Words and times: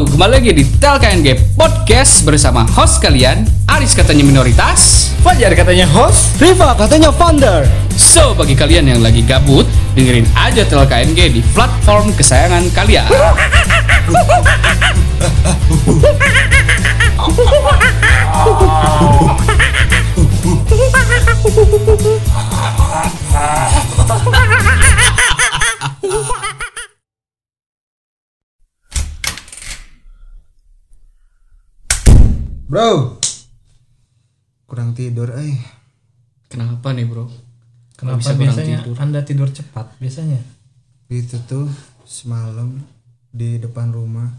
Halo, 0.00 0.16
kembali 0.16 0.32
lagi 0.32 0.56
di 0.56 0.64
TLKNG 0.64 1.60
Podcast 1.60 2.24
bersama 2.24 2.64
host 2.72 3.04
kalian 3.04 3.44
Aris 3.68 3.92
katanya 3.92 4.24
minoritas 4.24 5.12
Fajar 5.20 5.52
katanya 5.52 5.84
host, 5.92 6.40
Riva 6.40 6.72
katanya 6.72 7.12
founder. 7.12 7.68
So, 8.00 8.32
bagi 8.32 8.56
kalian 8.56 8.88
yang 8.88 9.04
lagi 9.04 9.20
gabut 9.20 9.68
Dengerin 9.92 10.24
aja 10.32 10.64
TLKNG 10.64 11.36
di 11.36 11.44
platform 11.52 12.16
kesayangan 12.16 12.72
kalian 12.72 13.12
Bro, 32.70 33.18
kurang 34.70 34.94
tidur, 34.94 35.34
eh. 35.34 35.58
Kenapa 36.46 36.94
nih 36.94 37.02
bro? 37.02 37.26
Kenapa 37.98 38.22
bisa 38.22 38.38
kurang 38.38 38.46
biasanya 38.46 38.78
tidur? 38.86 38.94
Anda 39.02 39.20
tidur 39.26 39.50
cepat 39.50 39.98
biasanya? 39.98 40.38
Itu 41.10 41.42
tuh 41.50 41.66
semalam 42.06 42.78
di 43.34 43.58
depan 43.58 43.90
rumah 43.90 44.30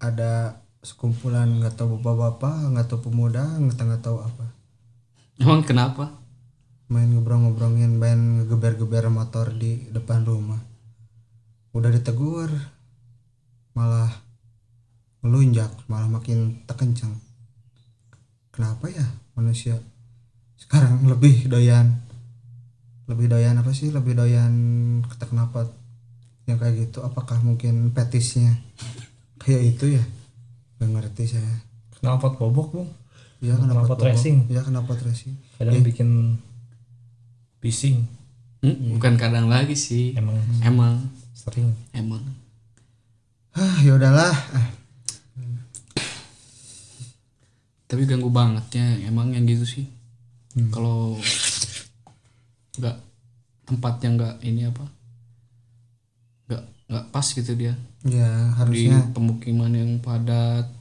ada 0.00 0.64
sekumpulan 0.80 1.60
nggak 1.60 1.76
tahu 1.76 2.00
bapak-bapak, 2.00 2.72
nggak 2.72 2.88
tahu 2.88 3.12
pemuda, 3.12 3.44
nggak 3.60 3.76
tahu 3.76 3.86
nggak 3.92 4.04
tahu 4.08 4.18
apa. 4.24 4.46
Emang 5.36 5.60
kenapa? 5.60 6.08
Main 6.88 7.12
ngebrong-ngebrongin, 7.12 8.00
main 8.00 8.40
ngegeber-geber 8.40 9.12
motor 9.12 9.52
di 9.52 9.92
depan 9.92 10.24
rumah. 10.24 10.64
Udah 11.76 11.92
ditegur, 11.92 12.48
malah 13.76 14.08
melunjak, 15.20 15.68
malah 15.92 16.08
makin 16.08 16.64
terkencang. 16.64 17.12
Kenapa 18.52 18.84
ya 18.92 19.04
manusia 19.32 19.80
sekarang 20.60 21.02
lebih 21.08 21.48
doyan 21.48 21.98
lebih 23.10 23.26
doyan 23.28 23.58
apa 23.58 23.72
sih? 23.74 23.90
Lebih 23.90 24.14
doyan 24.14 24.52
kata 25.08 25.26
kenapa 25.26 25.66
yang 26.46 26.58
kayak 26.58 26.88
gitu. 26.88 27.02
Apakah 27.02 27.40
mungkin 27.42 27.90
petisnya? 27.90 28.54
Kayak 29.42 29.74
itu 29.74 29.98
ya? 29.98 30.04
Nggak 30.78 30.90
ngerti 30.94 31.34
saya. 31.34 31.54
Knalpot 31.98 32.38
bobok 32.38 32.68
bung. 32.70 32.90
ya 33.42 33.58
kenapa 33.58 33.90
Knalpot 33.90 34.06
racing. 34.06 34.46
ya 34.46 34.62
kenapa 34.62 34.94
racing. 34.94 35.34
Kadang 35.58 35.82
bikin 35.82 36.38
bising. 37.58 38.06
Hmm, 38.62 38.94
bukan 38.94 39.18
kadang 39.18 39.50
lagi 39.50 39.74
sih. 39.74 40.14
Emang. 40.14 40.38
Emang. 40.62 41.10
Sering. 41.34 41.74
Emang. 41.90 42.22
Ah 43.50 43.82
ya 43.82 43.98
udahlah. 43.98 44.30
Ah, 44.30 44.66
Tapi 47.92 48.08
ganggu 48.08 48.32
banget 48.32 48.80
ya 48.80 48.86
Emang 49.04 49.36
yang 49.36 49.44
gitu 49.44 49.68
sih 49.68 49.84
Kalau 50.72 51.20
nggak 52.80 52.96
tempatnya 53.68 54.08
nggak 54.16 54.34
ini 54.48 54.64
apa 54.64 54.84
nggak 56.48 56.62
nggak 56.88 57.04
pas 57.12 57.26
gitu 57.28 57.52
dia 57.52 57.76
ya 58.00 58.48
di 58.52 58.56
harusnya 58.56 59.12
pemukiman 59.12 59.72
yang 59.76 60.00
padat 60.00 60.72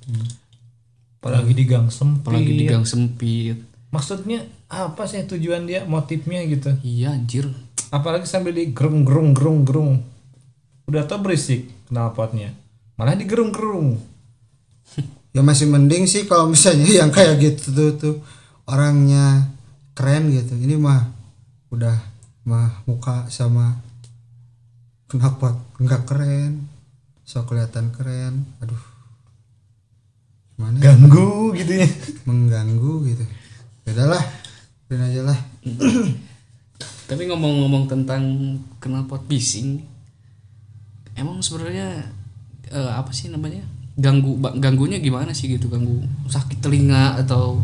Apalagi 1.22 1.54
di 1.54 1.68
gang 1.68 1.92
sempit. 1.92 2.26
apalagi 2.32 2.54
di 2.56 2.66
gang 2.66 2.88
sempit 2.88 3.60
Maksudnya 3.92 4.48
apa 4.72 5.04
sih 5.04 5.20
tujuan 5.28 5.68
dia, 5.68 5.84
motifnya 5.84 6.48
gitu? 6.48 6.72
iya 6.80 7.12
anjir 7.12 7.52
Apalagi 7.92 8.24
sambil 8.24 8.56
di 8.56 8.72
gerung 8.72 9.04
gerung 9.04 9.36
gerung 9.36 9.68
gerung. 9.68 9.94
Udah 10.88 11.04
tau 11.04 11.20
berisik 11.20 11.68
knalpotnya. 11.92 12.56
Malah 12.96 13.20
di 13.20 13.28
gerung 13.28 13.52
gerung. 13.52 14.00
Ya 15.32 15.42
masih 15.44 15.68
mending 15.72 16.08
sih 16.08 16.28
kalau 16.28 16.52
misalnya 16.52 16.88
yang 17.04 17.12
kayak 17.12 17.40
gitu 17.40 17.72
tuh, 17.72 17.92
tuh 17.98 18.16
orangnya 18.68 19.52
keren 19.96 20.32
gitu. 20.32 20.56
Ini 20.56 20.76
mah 20.80 21.08
udah 21.72 21.96
mah 22.44 22.84
muka 22.90 23.30
sama 23.32 23.80
kenapa 25.08 25.56
nggak 25.80 26.04
keren 26.08 26.68
so 27.24 27.44
kelihatan 27.48 27.92
keren. 27.96 28.48
Aduh. 28.60 28.84
Gimana 30.56 30.78
ya? 30.78 30.94
Ganggu 30.94 31.56
gitu 31.56 31.74
ya. 31.80 31.88
mengganggu 32.28 32.94
gitu. 33.08 33.24
Udahlah 33.88 34.24
udah 34.92 35.08
aja 35.08 35.22
lah. 35.24 35.40
Tapi 37.10 37.28
ngomong-ngomong 37.28 37.92
tentang 37.92 38.24
knalpot 38.80 39.28
bising 39.28 39.84
emang 41.16 41.44
sebenarnya 41.44 42.08
eh, 42.72 42.92
apa 42.92 43.12
sih 43.12 43.28
namanya 43.28 43.64
ganggu 44.02 44.42
ganggunya 44.58 44.98
gimana 44.98 45.32
sih 45.32 45.54
gitu? 45.54 45.70
Ganggu 45.70 46.02
sakit 46.28 46.58
telinga 46.60 47.22
atau 47.22 47.62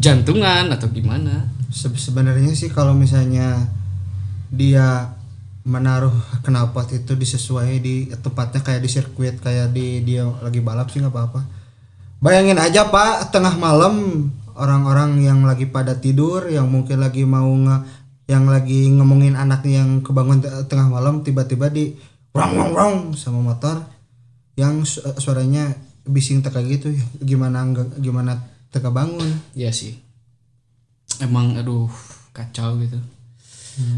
jantungan 0.00 0.72
atau 0.72 0.88
gimana? 0.88 1.46
Se- 1.68 1.92
sebenarnya 1.92 2.56
sih 2.56 2.72
kalau 2.72 2.96
misalnya 2.96 3.68
dia 4.50 5.14
menaruh 5.62 6.16
knalpot 6.42 6.88
itu 6.90 7.12
disesuai 7.14 7.78
di 7.84 8.08
tempatnya 8.24 8.64
kayak 8.64 8.80
di 8.80 8.88
sirkuit 8.88 9.36
kayak 9.38 9.76
di 9.76 10.00
dia 10.02 10.24
lagi 10.40 10.64
balap 10.64 10.88
sih 10.88 11.04
nggak 11.04 11.12
apa-apa. 11.12 11.40
Bayangin 12.20 12.56
aja 12.56 12.88
pak 12.88 13.32
tengah 13.32 13.54
malam 13.60 14.28
orang-orang 14.56 15.20
yang 15.24 15.44
lagi 15.44 15.68
pada 15.68 15.96
tidur 15.96 16.48
yang 16.48 16.68
mungkin 16.68 17.00
lagi 17.00 17.24
mau 17.24 17.48
nge 17.48 17.76
yang 18.30 18.46
lagi 18.46 18.92
ngomongin 18.92 19.34
anaknya 19.34 19.82
yang 19.82 20.04
kebangun 20.04 20.38
te- 20.44 20.52
tengah 20.70 20.86
malam 20.86 21.26
tiba-tiba 21.26 21.66
di 21.72 21.96
rong 22.30 22.54
rong 22.54 22.72
rong 22.76 22.96
sama 23.18 23.42
motor 23.42 23.82
yang 24.60 24.84
su- 24.84 25.00
suaranya 25.16 25.72
bising 26.04 26.40
teka 26.40 26.60
gitu 26.60 26.92
gimana 27.18 27.64
nggak 27.64 27.96
gimana 27.98 28.36
teka 28.68 28.92
bangun 28.92 29.24
Iya 29.52 29.72
sih. 29.72 29.96
Emang 31.18 31.56
aduh 31.56 31.88
kacau 32.30 32.76
gitu. 32.78 33.00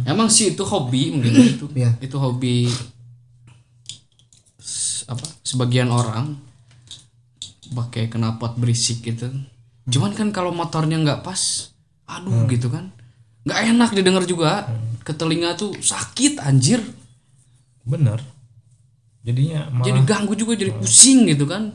Emang 0.05 0.31
sih 0.31 0.55
itu 0.55 0.63
hobi 0.63 1.11
mungkin 1.11 1.35
itu. 1.53 1.67
Iya. 1.73 1.99
Itu 1.99 2.17
hobi 2.17 2.71
apa? 5.05 5.27
Sebagian 5.43 5.91
orang 5.91 6.39
pakai 7.73 8.07
knalpot 8.07 8.55
berisik 8.57 9.03
gitu. 9.03 9.27
Cuman 9.85 10.15
kan 10.15 10.31
kalau 10.31 10.55
motornya 10.55 10.95
nggak 10.97 11.21
pas, 11.21 11.73
aduh 12.07 12.47
gitu 12.47 12.71
kan. 12.71 12.95
nggak 13.43 13.61
enak 13.75 13.91
didengar 13.93 14.23
juga. 14.23 14.71
Ke 15.03 15.11
telinga 15.11 15.59
tuh 15.59 15.75
sakit 15.75 16.39
anjir. 16.39 16.79
Bener. 17.83 18.23
Jadinya 19.23 19.71
malah 19.71 19.87
Jadi 19.87 20.01
ganggu 20.03 20.35
juga 20.35 20.59
jadi 20.59 20.75
pusing 20.75 21.31
gitu 21.31 21.47
kan. 21.47 21.71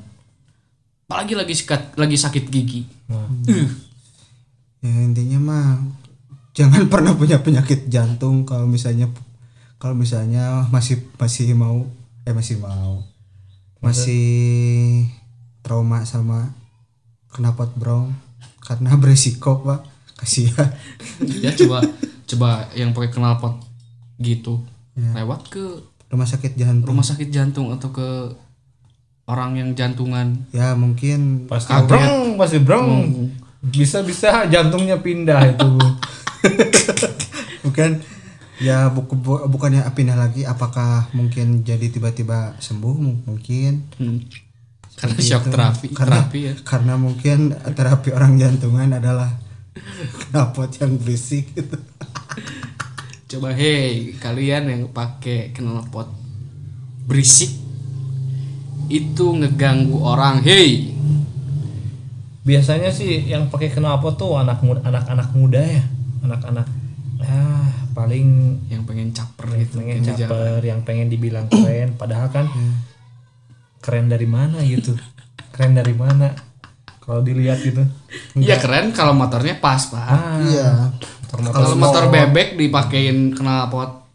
Apalagi 1.07 1.33
lagi 1.39 1.53
sikat, 1.55 1.95
lagi 1.95 2.19
sakit 2.19 2.51
gigi. 2.51 2.83
Nah. 3.07 3.31
Uh, 3.47 3.71
ya 4.83 4.93
intinya 5.07 5.39
mah 5.39 5.67
jangan 6.51 6.87
pernah 6.93 7.15
punya 7.15 7.39
penyakit 7.39 7.87
jantung 7.87 8.43
kalau 8.43 8.67
misalnya 8.67 9.07
kalau 9.79 9.95
misalnya 9.95 10.67
masih 10.67 10.99
masih 11.15 11.55
mau 11.55 11.87
eh 12.27 12.35
masih 12.35 12.59
mau. 12.59 13.07
Masih 13.79 15.07
trauma 15.63 16.03
sama 16.03 16.51
knalpot 17.31 17.71
brong 17.79 18.11
karena 18.59 18.91
beresiko 19.01 19.63
pak. 19.63 19.87
Kasihan. 20.19 20.73
Ya 21.23 21.55
coba 21.55 21.85
coba 22.27 22.67
yang 22.75 22.91
pakai 22.91 23.15
knalpot 23.15 23.63
gitu. 24.19 24.59
Lewat 24.97 25.47
ke 25.47 25.63
rumah 26.07 26.25
sakit 26.25 26.56
jantung 26.56 26.88
rumah 26.88 27.03
sakit 27.03 27.28
jantung 27.28 27.69
atau 27.69 27.90
ke 27.90 28.07
orang 29.25 29.56
yang 29.56 29.69
jantungan 29.73 30.40
ya 30.50 30.72
mungkin 30.73 31.45
pasti 31.45 31.75
brong, 31.84 32.40
pasti 32.40 32.59
brong. 32.59 33.28
Bisa-bisa 33.59 34.47
jantungnya 34.47 34.95
pindah 34.97 35.51
itu. 35.51 35.68
bukan 37.66 38.00
ya 38.57 38.88
buku 38.88 39.13
bu, 39.13 39.44
bukannya 39.45 39.84
pindah 39.91 40.16
lagi 40.16 40.47
apakah 40.47 41.12
mungkin 41.12 41.62
jadi 41.62 41.91
tiba-tiba 41.91 42.56
sembuh 42.57 42.95
mungkin 43.28 43.85
Hmm. 44.00 44.24
karena 44.95 45.13
Seperti 45.13 45.22
shock 45.22 45.44
itu. 45.44 45.51
terapi 45.53 45.88
karena 45.92 46.15
terapi 46.24 46.39
ya 46.39 46.53
karena 46.63 46.94
mungkin 46.95 47.39
terapi 47.53 48.10
orang 48.15 48.33
jantungan 48.39 48.89
adalah 48.95 49.30
knalpot 50.31 50.71
yang 50.80 50.95
berisik 50.98 51.51
gitu. 51.53 51.77
coba 53.27 53.51
hei 53.51 54.15
kalian 54.18 54.71
yang 54.71 54.83
pakai 54.89 55.51
knalpot 55.51 56.07
berisik 57.07 57.51
itu 58.88 59.25
ngeganggu 59.35 60.00
orang 60.00 60.39
hei 60.44 60.95
Biasanya 62.47 62.88
sih 62.88 63.27
yang 63.27 63.51
pakai 63.51 63.68
knalpot 63.68 64.15
tuh 64.15 64.39
anak 64.39 64.63
muda, 64.63 64.79
anak-anak 64.88 65.35
muda 65.35 65.59
ya. 65.59 65.83
Anak-anak 66.24 66.63
ah 67.27 67.68
paling 67.91 68.56
yang 68.71 68.88
pengen 68.88 69.12
caper 69.12 69.51
gitu 69.59 69.83
pengen 69.83 70.00
caper, 70.00 70.63
yang 70.63 70.79
pengen 70.88 71.12
dibilang 71.12 71.51
keren, 71.51 72.00
padahal 72.00 72.31
kan 72.31 72.47
keren 73.83 74.07
dari 74.07 74.24
mana 74.24 74.63
gitu. 74.63 74.95
Keren 75.51 75.75
dari 75.75 75.91
mana? 75.91 76.31
Kalau 77.03 77.19
dilihat 77.19 77.59
gitu. 77.59 77.83
Iya 78.39 78.63
keren 78.63 78.95
kalau 78.95 79.12
motornya 79.12 79.59
pas 79.59 79.83
pak 79.91 80.00
Ah, 80.07 80.39
Iya. 80.39 80.68
Kalau 81.31 81.75
motor 81.75 82.07
bebek 82.07 82.56
dipakein 82.56 83.35
knalpot 83.35 84.07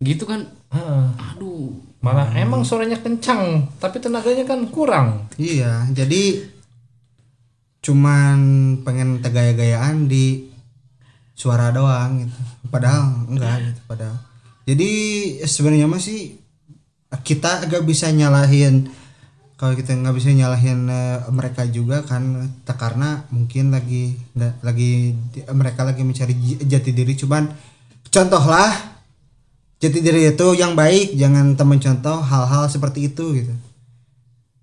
gitu 0.00 0.24
kan? 0.24 0.48
Ah, 0.72 1.12
aduh. 1.34 1.70
Malah 2.04 2.36
emang 2.36 2.68
suaranya 2.68 3.00
kencang 3.00 3.64
tapi 3.80 3.96
tenaganya 3.96 4.44
kan 4.44 4.68
kurang. 4.68 5.24
Iya, 5.40 5.88
jadi 5.88 6.44
cuman 7.80 8.36
pengen 8.84 9.24
tegaya-gayaan 9.24 10.04
di 10.04 10.52
suara 11.32 11.72
doang 11.72 12.28
gitu. 12.28 12.36
Padahal 12.68 13.24
enggak 13.24 13.56
gitu 13.72 13.80
padahal. 13.88 14.16
Jadi 14.68 14.90
sebenarnya 15.44 15.88
masih 15.88 16.40
kita 17.24 17.64
agak 17.64 17.84
bisa 17.88 18.12
nyalahin 18.12 18.88
kalau 19.54 19.72
kita 19.72 19.92
nggak 19.92 20.12
bisa 20.12 20.30
nyalahin 20.30 20.86
eh, 20.86 21.22
mereka 21.30 21.62
juga 21.64 22.02
kan 22.02 22.22
karena 22.66 23.22
mungkin 23.28 23.70
lagi 23.70 24.18
nggak 24.32 24.52
lagi 24.60 24.90
di- 25.30 25.46
mereka 25.48 25.82
lagi 25.82 26.02
mencari 26.02 26.34
jati 26.60 26.90
diri 26.90 27.14
cuman 27.14 27.46
contohlah 28.08 28.74
jati 29.76 29.98
diri 29.98 30.28
itu 30.28 30.46
yang 30.52 30.74
baik 30.74 31.14
jangan 31.14 31.54
temen 31.54 31.78
contoh 31.78 32.18
hal-hal 32.20 32.66
seperti 32.66 33.08
itu 33.08 33.24
gitu 33.34 33.54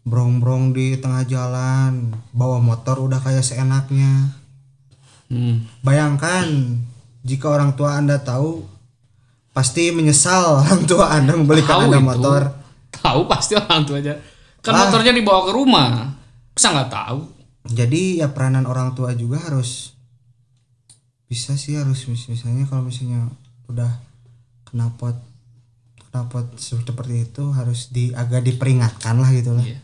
brong-brong 0.01 0.73
di 0.73 0.97
tengah 0.97 1.23
jalan 1.23 2.09
bawa 2.31 2.57
motor 2.57 2.99
udah 2.99 3.19
kayak 3.19 3.41
seenaknya 3.41 4.37
Hmm. 5.31 5.63
bayangkan 5.79 6.43
jika 7.23 7.47
orang 7.47 7.71
tua 7.71 7.95
anda 7.95 8.19
tahu 8.19 8.67
pasti 9.51 9.87
menyesal 9.89 10.43
orang 10.61 10.83
tua 10.83 11.07
anda 11.07 11.31
membelikan 11.31 11.71
Tahu 11.71 11.83
anda 11.87 11.95
itu. 11.95 12.03
motor 12.05 12.41
Tahu 12.91 13.19
pasti 13.25 13.55
orang 13.55 13.81
tua 13.81 13.97
aja. 13.97 14.19
Kan 14.61 14.71
Ah. 14.71 14.79
motornya 14.85 15.11
dibawa 15.11 15.41
ke 15.43 15.51
rumah. 15.51 15.89
Masa 16.51 16.67
nggak 16.71 16.91
tahu? 16.91 17.21
jadi 17.61 18.25
ya 18.25 18.33
peranan 18.33 18.65
orang 18.65 18.91
tua 18.91 19.13
juga 19.13 19.37
harus 19.37 19.93
bisa 21.25 21.53
sih 21.53 21.77
harus 21.77 22.09
mis- 22.09 22.25
misalnya 22.25 22.65
kalau 22.65 22.81
misalnya 22.81 23.29
udah 23.69 24.01
knalpot 24.67 25.13
knalpot 26.09 26.57
seperti 26.57 27.29
itu 27.29 27.43
harus 27.53 27.87
di 27.87 28.09
agak 28.11 28.41
diperingatkan 28.43 29.13
lah 29.15 29.29
gitu 29.29 29.53
lah 29.53 29.63
Iya. 29.63 29.79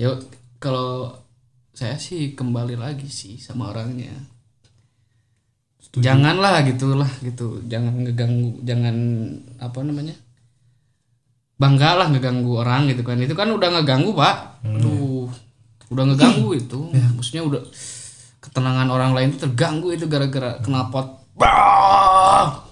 Ya 0.00 0.10
kalau 0.56 1.12
saya 1.70 2.00
sih 2.00 2.32
kembali 2.32 2.74
lagi 2.74 3.06
sih 3.06 3.36
sama 3.36 3.68
orangnya. 3.68 4.16
Janganlah 5.92 6.62
gitulah 6.64 7.10
gitu. 7.20 7.60
Jangan 7.66 7.94
ngeganggu, 8.00 8.62
jangan 8.62 8.96
apa 9.58 9.78
namanya? 9.82 10.16
Bangga 11.60 12.00
lah 12.00 12.06
ngeganggu 12.08 12.56
orang 12.56 12.88
gitu 12.88 13.04
kan. 13.04 13.20
Itu 13.20 13.36
kan 13.36 13.52
udah 13.52 13.68
ngeganggu, 13.68 14.16
Pak. 14.16 14.64
Aduh. 14.64 15.28
Udah 15.92 16.08
ngeganggu 16.08 16.56
itu. 16.56 16.88
Maksudnya 16.90 17.44
udah 17.44 17.60
ketenangan 18.40 18.88
orang 18.88 19.12
lain 19.12 19.36
itu 19.36 19.44
terganggu 19.44 19.92
itu 19.92 20.08
gara-gara 20.08 20.56
knalpot. 20.64 21.20
Bah! 21.36 22.64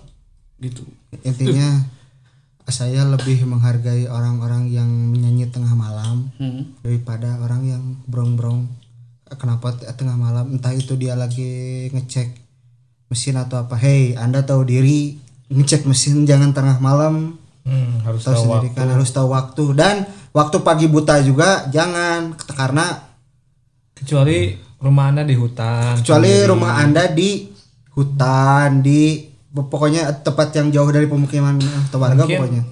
Gitu. 0.59 0.83
intinya 1.25 1.87
saya 2.69 3.01
lebih 3.09 3.49
menghargai 3.49 4.11
orang-orang 4.11 4.69
yang 4.69 4.91
menyanyi 4.91 5.49
tengah 5.49 5.73
malam 5.73 6.29
Hmm. 6.37 6.77
daripada 6.85 7.41
orang 7.41 7.65
yang 7.65 7.83
brong-brong 8.05 8.69
kenapa 9.41 9.73
tengah 9.97 10.21
malam 10.21 10.53
entah 10.53 10.77
itu 10.77 10.99
dia 11.01 11.17
lagi 11.17 11.89
ngecek 11.95 12.37
mesin 13.09 13.41
atau 13.41 13.65
apa 13.65 13.79
hey 13.81 14.19
anda 14.21 14.45
tahu 14.45 14.69
diri 14.69 15.17
ngecek 15.49 15.89
mesin 15.89 16.29
jangan 16.29 16.53
tengah 16.53 16.77
malam 16.83 17.41
Hmm, 17.69 18.01
harus 18.01 18.23
tahu 18.23 18.33
tahu 18.33 18.43
sendiri 18.43 18.67
waktu. 18.67 18.79
kan 18.79 18.87
harus 18.89 19.11
tahu 19.11 19.29
waktu 19.29 19.65
dan 19.75 19.97
waktu 20.31 20.57
pagi 20.59 20.87
buta 20.87 21.21
juga 21.21 21.69
jangan 21.69 22.33
karena 22.49 22.87
kecuali 23.93 24.57
rumah 24.79 25.11
anda 25.11 25.23
di 25.23 25.35
hutan 25.35 26.01
kecuali 26.01 26.33
rumah 26.45 26.73
anda 26.79 27.05
di 27.07 27.51
hutan 27.91 28.81
di 28.81 29.27
pokoknya 29.51 30.23
tempat 30.23 30.49
yang 30.55 30.69
jauh 30.71 30.89
dari 30.89 31.05
pemukiman 31.05 31.59
atau 31.59 31.99
warga 31.99 32.23
Mungkin 32.23 32.39
pokoknya 32.39 32.63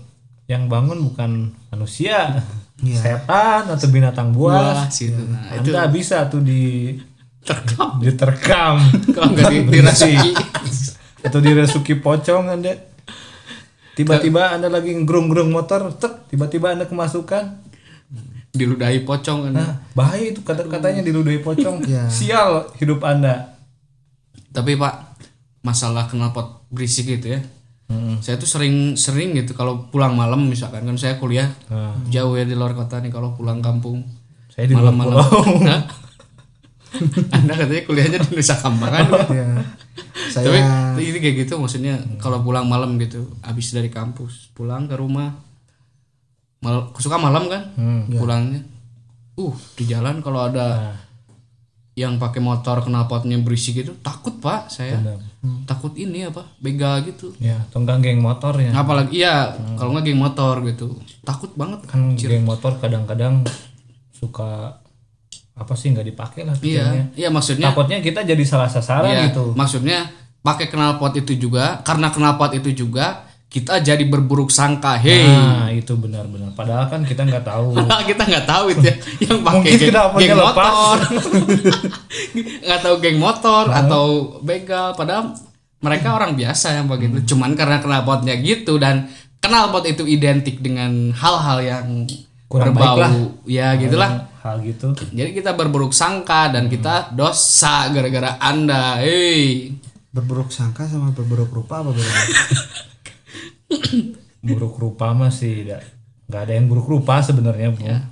yang 0.47 0.63
bangun 0.67 0.99
bukan 1.05 1.31
manusia 1.69 2.41
Iya. 2.77 3.01
setan 3.01 3.73
atau 3.73 3.89
binatang 3.89 4.37
buas 4.37 4.77
Wah, 4.77 4.93
situ. 4.93 5.17
Nah, 5.17 5.49
itu 5.57 5.73
anda 5.73 5.89
bisa 5.89 6.29
tuh 6.29 6.45
di 6.45 6.93
terkam. 7.41 7.97
diterkam 7.97 8.77
Kalau 9.17 9.33
nggak 9.33 9.49
di, 9.49 9.59
dirasuki. 9.73 10.33
atau 11.27 11.41
dirasuki 11.41 11.97
pocong 11.97 12.53
anda 12.53 12.77
tiba-tiba 13.97 14.53
anda 14.53 14.69
lagi 14.69 14.93
ngerung-gerung 14.93 15.49
motor 15.49 15.89
tek 15.91 16.29
tiba-tiba 16.29 16.77
anda 16.77 16.85
kemasukan 16.85 17.65
diludahi 18.53 19.05
pocong 19.05 19.49
kan. 19.49 19.53
nah 19.53 19.71
bahaya 19.93 20.33
itu 20.33 20.41
kata-katanya 20.41 21.01
diludahi 21.03 21.41
pocong 21.41 21.85
Iya. 21.85 22.09
sial 22.09 22.69
hidup 22.77 23.01
anda 23.03 23.57
Tapi 24.49 24.73
Pak, 24.73 25.21
masalah 25.61 26.09
knalpot 26.09 26.65
berisik 26.73 27.05
gitu 27.11 27.37
ya. 27.37 27.45
Hmm. 27.93 28.17
Saya 28.19 28.41
tuh 28.41 28.49
sering 28.49 28.97
sering 28.97 29.37
gitu 29.37 29.53
kalau 29.53 29.93
pulang 29.93 30.17
malam 30.17 30.49
misalkan 30.49 30.81
kan 30.83 30.97
saya 30.97 31.21
kuliah 31.21 31.53
Nah, 31.69 31.93
jauh 32.09 32.33
ya 32.33 32.43
di 32.43 32.57
luar 32.57 32.73
kota 32.73 32.97
nih 32.99 33.13
kalau 33.13 33.37
pulang 33.37 33.61
kampung 33.61 34.01
saya 34.49 34.65
di 34.65 34.73
malam-malam. 34.73 35.21
Anda 37.29 37.53
katanya 37.53 37.83
kuliahnya 37.85 38.19
di 38.19 38.29
Nusa 38.33 38.57
Kambangan. 38.57 39.05
ya 39.29 39.47
Tapi 40.33 40.59
saya 40.59 40.99
ini 40.99 41.19
kayak 41.23 41.37
gitu 41.47 41.61
maksudnya 41.61 41.99
kalau 42.19 42.43
pulang 42.43 42.67
malam 42.67 42.99
gitu 42.99 43.27
habis 43.45 43.71
dari 43.71 43.89
kampus 43.93 44.51
pulang 44.57 44.91
ke 44.91 44.97
rumah 44.99 45.35
mal 46.65 46.91
suka 46.99 47.21
malam 47.21 47.47
kan? 47.47 47.63
Hmm. 47.77 48.11
pulangnya. 48.11 48.63
Uh 49.37 49.55
di 49.77 49.85
jalan 49.87 50.25
kalau 50.25 50.49
ada 50.49 50.67
Nah, 50.67 50.97
yang 51.97 52.21
pakai 52.21 52.45
motor 52.45 52.85
knalpotnya 52.85 53.41
berisik 53.41 53.81
itu 53.81 53.97
takut 54.05 54.37
pak 54.37 54.69
saya. 54.69 55.01
Benar. 55.01 55.17
takut 55.65 55.97
ini 55.97 56.29
apa 56.29 56.45
begal 56.61 57.01
gitu. 57.09 57.33
Ya 57.41 57.57
tonggang 57.73 58.05
geng 58.05 58.21
motor 58.21 58.53
ya. 58.61 58.75
Apalagi 58.77 59.25
iya 59.25 59.57
kalau 59.81 59.97
nggak 59.97 60.05
geng 60.05 60.21
motor 60.21 60.61
gitu 60.69 60.93
takut 61.25 61.53
banget. 61.57 61.89
Kan 61.89 62.13
geng 62.19 62.45
motor 62.45 62.77
kadang-kadang 62.77 63.49
suka 64.13 64.81
apa 65.57 65.73
sih 65.73 65.89
nggak 65.97 66.07
dipakai 66.13 66.45
lah 66.45 66.53
iya 66.61 66.61
pikirnya. 66.61 67.05
iya 67.17 67.29
maksudnya 67.33 67.73
takutnya 67.73 67.99
kita 68.05 68.21
jadi 68.29 68.45
salah 68.45 68.69
sasaran 68.69 69.09
iya, 69.09 69.33
gitu. 69.33 69.57
maksudnya 69.57 70.13
pakai 70.45 70.69
knalpot 70.69 71.17
itu 71.17 71.33
juga 71.49 71.81
karena 71.81 72.13
knalpot 72.13 72.53
itu 72.53 72.85
juga 72.85 73.25
kita 73.49 73.81
jadi 73.81 74.05
berburuk 74.05 74.53
sangka 74.53 75.01
hei 75.01 75.25
nah 75.25 75.57
itu 75.73 75.95
benar-benar. 75.95 76.51
Padahal 76.57 76.89
kan 76.89 77.01
kita 77.05 77.23
nggak 77.23 77.45
tahu. 77.45 77.73
Padahal 77.79 78.05
kita 78.05 78.23
nggak 78.27 78.47
tahu 78.49 78.65
itu 78.75 78.83
ya 78.85 78.95
yang 79.29 79.39
pakai 79.45 79.71
geng, 79.77 79.93
geng 80.19 80.35
motor. 80.35 80.97
Nggak 82.67 82.81
tahu 82.83 82.95
geng 83.01 83.19
motor 83.21 83.65
atau 83.71 84.05
begal. 84.43 84.97
Padahal 84.97 85.37
mereka 85.85 86.17
orang 86.17 86.35
biasa 86.35 86.81
yang 86.81 86.87
begitu. 86.89 87.21
Hmm. 87.21 87.29
cuman 87.29 87.51
karena 87.55 87.77
knalpotnya 87.85 88.35
gitu 88.41 88.81
dan 88.81 89.07
knalpot 89.45 89.85
itu 89.87 90.03
identik 90.09 90.59
dengan 90.59 91.13
hal-hal 91.15 91.59
yang 91.63 91.87
Kurang 92.47 92.75
berbau. 92.75 92.99
lah. 92.99 93.11
ya 93.47 93.75
gitulah 93.75 94.27
hal 94.47 94.63
gitu. 94.63 94.95
Jadi 94.95 95.35
kita 95.35 95.59
berburuk 95.59 95.91
sangka 95.91 96.55
dan 96.55 96.71
kita 96.71 97.11
dosa 97.11 97.91
gara-gara 97.91 98.39
anda. 98.39 99.03
Hei. 99.03 99.75
Berburuk 100.15 100.55
sangka 100.55 100.87
sama 100.87 101.11
berburuk 101.11 101.51
rupa 101.51 101.83
apa 101.83 101.91
beda? 101.93 102.13
Buruk 104.47 104.79
rupa 104.79 105.11
mah 105.11 105.35
sih 105.35 105.67
nggak 106.27 106.43
ada 106.47 106.53
yang 106.55 106.71
buruk 106.71 106.87
rupa 106.87 107.19
sebenarnya 107.19 107.75
Bu. 107.75 107.83
Ya. 107.83 108.07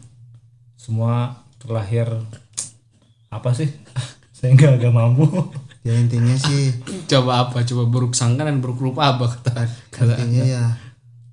semua 0.75 1.47
terlahir 1.63 2.11
apa 3.31 3.55
sih? 3.55 3.71
Saya 4.37 4.59
nggak 4.59 4.83
agak 4.83 4.93
mampu. 4.93 5.31
Ya 5.87 5.95
intinya 5.95 6.35
sih 6.35 6.75
coba 7.11 7.49
apa? 7.49 7.63
Coba 7.63 7.87
buruk 7.87 8.19
sangka 8.19 8.43
dan 8.43 8.59
buruk 8.59 8.83
rupa 8.83 9.15
apa 9.15 9.39
kata 9.39 9.71
intinya 9.95 10.43
ya 10.43 10.65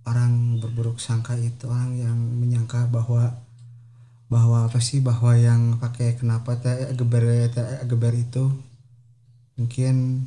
orang 0.06 0.58
berburuk 0.58 0.98
sangka 0.98 1.38
itu 1.38 1.70
orang 1.70 1.94
yang 1.98 2.18
menyangka 2.18 2.90
bahwa 2.90 3.46
bahwa 4.32 4.72
apa 4.72 4.80
sih? 4.80 5.04
Bahwa 5.04 5.36
yang 5.36 5.76
pakai 5.76 6.16
kenapa 6.16 6.56
teh 6.56 6.96
geber 6.96 7.52
teh 7.52 7.84
geber 7.84 8.16
itu 8.16 8.48
mungkin 9.60 10.26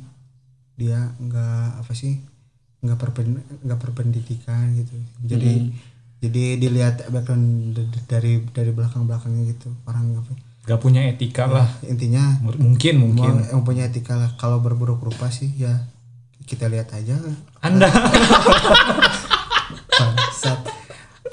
dia 0.77 1.09
nggak 1.17 1.81
apa 1.81 1.93
sih? 1.97 2.21
Nggak 2.85 3.01
perpen 3.01 3.41
nggak 3.65 3.79
berpendidikan 3.81 4.77
gitu. 4.77 4.93
Jadi 5.25 5.73
jadi 6.21 6.61
dilihat 6.61 7.09
background 7.09 7.73
dari 8.05 8.45
dari 8.53 8.69
belakang 8.69 9.09
belakangnya 9.09 9.49
gitu. 9.57 9.73
Orang 9.89 10.21
apa? 10.21 10.37
Nggak 10.69 10.79
punya 10.85 11.01
etika 11.09 11.49
lah. 11.49 11.69
intinya 11.89 12.37
mungkin 12.45 13.01
mungkin. 13.01 13.41
yang 13.41 13.65
punya 13.65 13.89
etika 13.89 14.13
lah. 14.13 14.37
Kalau 14.37 14.61
berburuk 14.61 15.01
rupa 15.01 15.33
sih 15.33 15.49
ya 15.57 15.89
kita 16.45 16.69
lihat 16.69 16.93
aja. 16.93 17.17
Anda. 17.65 17.89
Bangsat. 19.97 20.61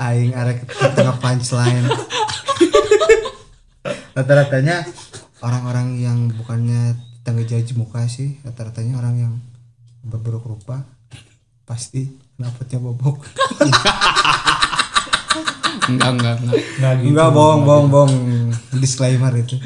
Aing 0.00 0.32
arek 0.32 0.64
tengah 0.96 1.20
punchline 1.20 1.84
rata-ratanya 4.12 4.84
orang-orang 5.40 5.98
yang 5.98 6.18
bukannya 6.32 6.96
tangga 7.22 7.44
jaji 7.46 7.72
muka 7.78 8.04
sih 8.10 8.38
rata-ratanya 8.44 8.98
orang 8.98 9.14
yang 9.18 9.34
berburuk 10.02 10.44
rupa 10.44 10.82
pasti 11.62 12.10
knalpotnya 12.36 12.78
bobok. 12.82 13.22
Enggak 15.88 16.10
enggak 16.14 16.34
enggak. 16.42 16.62
Nggak 16.78 16.92
gitu 17.00 17.10
enggak 17.14 17.30
bohong 17.32 17.62
bohong 17.64 17.88
bohong. 17.88 18.14
Disclaimer 18.76 19.32
itu. 19.38 19.56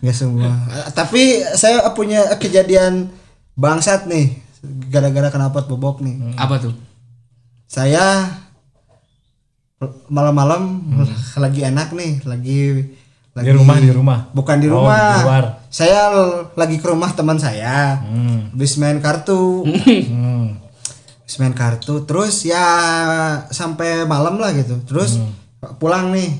Enggak 0.00 0.16
semua. 0.16 0.50
Tapi 0.94 1.42
saya 1.58 1.84
punya 1.92 2.24
kejadian 2.38 3.10
bangsat 3.58 4.06
nih 4.06 4.38
gara-gara 4.88 5.28
knalpot 5.34 5.66
bobok 5.68 6.00
nih. 6.00 6.38
Apa 6.38 6.62
tuh? 6.62 6.74
Saya 7.70 8.30
malam-malam 10.12 10.82
lagi 11.40 11.64
enak 11.64 11.96
nih 11.96 12.20
lagi 12.28 12.58
lagi 13.40 13.46
Di 13.46 13.54
rumah 13.54 13.76
di 13.78 13.90
rumah. 13.90 14.18
bukan 14.30 14.56
di 14.56 14.66
Oh, 14.66 14.84
rumah 14.84 15.00
di 15.10 15.24
luar. 15.24 15.44
saya 15.66 16.00
lagi 16.52 16.76
ke 16.76 16.86
rumah 16.86 17.10
teman 17.10 17.36
saya 17.36 17.96
Hmm. 17.98 18.52
habis 18.52 18.76
main 18.76 18.98
kartu 18.98 19.64
Hmm. 19.64 20.60
habis 21.20 21.36
main 21.36 21.52
kartu 21.52 22.04
terus 22.04 22.42
ya 22.42 22.60
sampai 23.48 24.04
malam 24.04 24.36
lah 24.36 24.52
gitu 24.52 24.76
terus 24.84 25.16
pulang 25.76 26.10
nih 26.10 26.36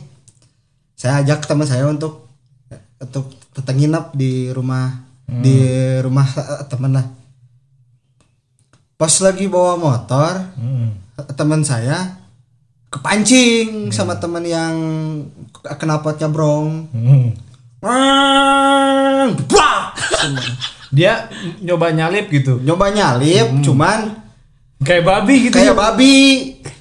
saya 0.95 1.21
ajak 1.21 1.41
teman 1.43 1.65
saya 1.65 1.87
untuk 1.87 2.29
untuk 2.99 3.33
tetap 3.51 3.73
nginep 3.73 4.13
di 4.13 4.33
rumah 4.51 5.01
di 5.25 5.57
rumah 5.99 6.27
eh, 6.27 6.65
teman 6.67 6.93
lah 6.93 7.07
pas 8.95 9.15
lagi 9.19 9.47
bawa 9.47 9.75
motor 9.75 10.33
Hmm. 10.55 10.93
teman 11.31 11.63
saya 11.63 12.20
kepancing 12.91 13.89
sama 13.89 14.15
teman 14.17 14.43
yang 14.43 14.75
knalpotnya 15.55 16.27
brong. 16.27 16.91
Hmm. 16.91 17.31
Dia 20.91 21.31
nyoba 21.61 21.91
nyalip 21.91 22.27
gitu. 22.29 22.59
nyoba 22.59 22.91
nyalip 22.91 23.63
cuman 23.63 24.19
Kayak 24.81 25.05
babi 25.05 25.35
gitu. 25.47 25.55
kayak 25.55 25.77
babi. 25.77 26.17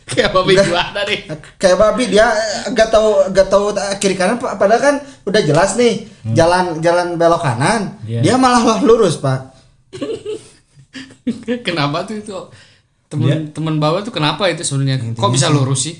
Kayak 0.09 0.31
babi 0.33 0.51
gimana 0.55 0.99
nih? 1.05 1.19
Kayak 1.55 1.77
babi 1.77 2.03
dia 2.07 2.25
gak 2.69 2.89
tahu 2.89 3.09
gak 3.29 3.47
tahu 3.47 3.65
kiri 3.97 4.15
kanan 4.15 4.35
pa- 4.35 4.55
padahal 4.55 4.81
kan 4.81 4.95
udah 5.21 5.37
jelas 5.39 5.75
nih 5.75 6.07
jalan 6.27 6.79
jalan 6.79 7.13
belok 7.13 7.37
kanan 7.39 8.01
Iya. 8.03 8.23
dia 8.23 8.35
malah 8.35 8.81
lurus 8.81 9.21
pak. 9.21 9.53
Kenapa 11.61 12.01
tuh 12.03 12.17
itu 12.17 12.33
temen 13.09 13.49
temen 13.51 13.75
bawa 13.81 14.05
tuh 14.05 14.13
kenapa 14.13 14.45
itu 14.47 14.61
sebenarnya? 14.61 15.17
Kok 15.17 15.33
bisa 15.33 15.49
lurus 15.49 15.89
sih? 15.89 15.95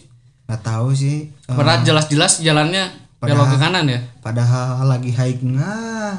Nggak 0.46 0.62
tahu 0.66 0.90
sih 0.98 1.30
Padahal 1.46 1.86
jelas-jelas 1.86 2.42
jalannya 2.42 2.90
belok 3.20 3.54
ke 3.54 3.58
kanan 3.60 3.86
ya? 3.86 4.00
padahal 4.24 4.88
lagi 4.88 5.12
hike 5.12 5.44
enggak 5.44 6.16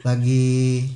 lagi 0.00 0.88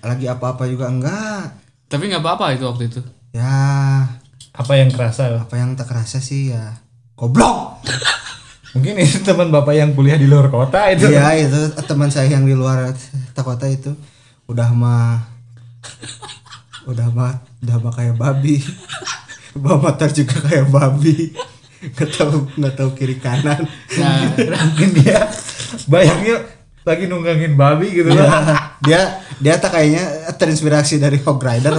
lagi 0.00 0.24
apa-apa 0.24 0.64
juga 0.64 0.88
enggak 0.88 1.52
tapi 1.88 2.12
nggak 2.12 2.20
apa-apa 2.20 2.52
itu 2.52 2.64
waktu 2.68 2.84
itu? 2.92 3.00
Ya. 3.32 4.04
Apa 4.52 4.76
yang 4.76 4.92
kerasa? 4.92 5.40
apa 5.40 5.56
yang 5.56 5.72
tak 5.72 5.88
kerasa 5.88 6.20
sih 6.20 6.52
ya 6.52 6.76
goblok! 7.16 7.80
Mungkin 8.76 9.00
itu 9.00 9.24
teman 9.24 9.48
bapak 9.48 9.72
yang 9.72 9.96
kuliah 9.96 10.20
di 10.20 10.28
luar 10.28 10.52
kota 10.52 10.92
itu. 10.92 11.08
Iya 11.08 11.48
itu 11.48 11.72
teman 11.88 12.12
saya 12.12 12.28
yang 12.28 12.44
di 12.44 12.52
luar 12.52 12.92
kota 13.32 13.64
itu. 13.64 13.96
Udah 14.44 14.68
mah 14.76 15.24
udah 16.88 17.08
mah 17.12 17.44
udah 17.60 17.76
mah 17.84 17.92
kayak 17.92 18.16
babi. 18.16 18.64
Bawa 19.62 19.92
motor 19.92 20.08
juga 20.08 20.40
kayak 20.48 20.72
babi. 20.72 21.36
Nggak 21.94 22.10
tahu 22.16 22.36
nggak 22.56 22.74
tahu 22.74 22.90
kiri 22.96 23.16
kanan. 23.20 23.68
Nah. 24.00 24.32
Mungkin 24.72 24.90
dia 24.96 25.28
bayangnya 25.84 26.48
lagi 26.88 27.04
nunggangin 27.04 27.52
babi 27.52 27.92
gitu 27.92 28.08
dia 28.08 28.24
lah. 28.24 28.40
dia 28.80 29.00
dia 29.36 29.60
tak 29.60 29.76
kayaknya 29.76 30.32
terinspirasi 30.40 30.96
dari 30.96 31.20
Hog 31.20 31.36
Rider 31.44 31.76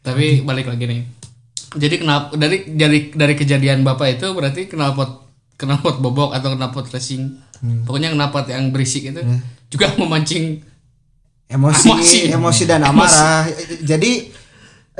tapi 0.00 0.40
balik 0.40 0.72
lagi 0.72 0.84
nih. 0.88 1.00
Jadi 1.76 2.02
kenapa 2.02 2.34
dari 2.34 2.66
dari 2.72 3.12
dari 3.12 3.34
kejadian 3.36 3.84
bapak 3.84 4.18
itu 4.18 4.32
berarti 4.32 4.66
knalpot 4.72 5.28
knalpot 5.60 6.00
bobok 6.00 6.32
atau 6.32 6.56
knalpot 6.56 6.88
racing. 6.88 7.36
Pokoknya 7.84 8.16
knalpot 8.16 8.48
yang 8.48 8.72
berisik 8.72 9.12
itu 9.12 9.20
juga 9.68 9.92
memancing 10.00 10.64
emosi. 11.50 11.86
Emosi. 11.90 12.20
emosi, 12.30 12.62
dan 12.64 12.86
amarah. 12.86 13.44
Jadi 13.82 14.30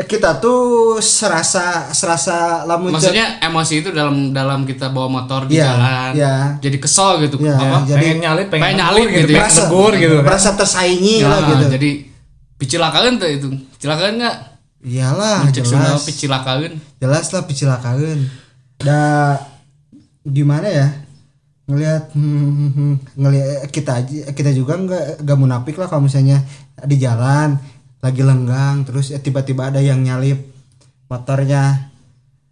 kita 0.01 0.41
tuh 0.41 0.97
serasa 0.97 1.93
serasa 1.93 2.65
lamun 2.65 2.89
maksudnya 2.89 3.37
emosi 3.45 3.85
itu 3.85 3.93
dalam 3.93 4.33
dalam 4.33 4.65
kita 4.65 4.89
bawa 4.89 5.21
motor 5.21 5.45
di 5.45 5.61
Iya, 5.61 5.67
jalan 5.77 6.11
iya. 6.17 6.35
jadi 6.57 6.77
kesel 6.81 7.21
gitu. 7.29 7.37
Iya, 7.37 7.53
apa? 7.61 7.79
jadi 7.85 8.01
pengen 8.01 8.19
nyalip, 8.25 8.47
pengen, 8.49 8.63
pengen 8.65 8.79
nyalip 8.81 9.09
gitu 9.13 9.33
ya. 9.37 9.45
pengen 9.45 9.53
negur 9.61 9.93
gitu. 10.01 10.15
kan. 10.17 10.25
merasa 10.25 10.49
tersaingi 10.57 11.17
lah 11.21 11.37
Nah, 11.37 11.49
gitu. 11.53 11.65
jadi 11.77 11.91
picilakaan 12.57 13.13
tuh 13.21 13.29
itu. 13.29 13.49
Picilakaan 13.77 14.13
nggak? 14.17 14.37
Iyalah 14.81 15.39
jelas. 15.53 16.01
picilakaan 16.09 16.81
jelas 16.97 17.27
lah 17.37 17.43
picilakaan 17.45 18.19
da 18.81 19.01
gimana 20.25 20.65
ya 20.65 20.89
ngelihat 21.71 22.11
hmm, 22.19 23.15
ngelihat 23.15 23.71
kita 23.71 24.03
aja 24.03 24.35
kita 24.35 24.51
juga 24.51 24.75
nggak 24.75 25.23
nggak 25.23 25.39
munafik 25.39 25.79
lah 25.79 25.87
kalau 25.87 26.11
misalnya 26.11 26.43
di 26.83 26.99
jalan 26.99 27.55
lagi 28.03 28.27
lenggang 28.27 28.83
terus 28.83 29.15
ya 29.15 29.23
tiba-tiba 29.23 29.71
ada 29.71 29.79
yang 29.79 30.03
nyalip 30.03 30.51
motornya 31.07 31.91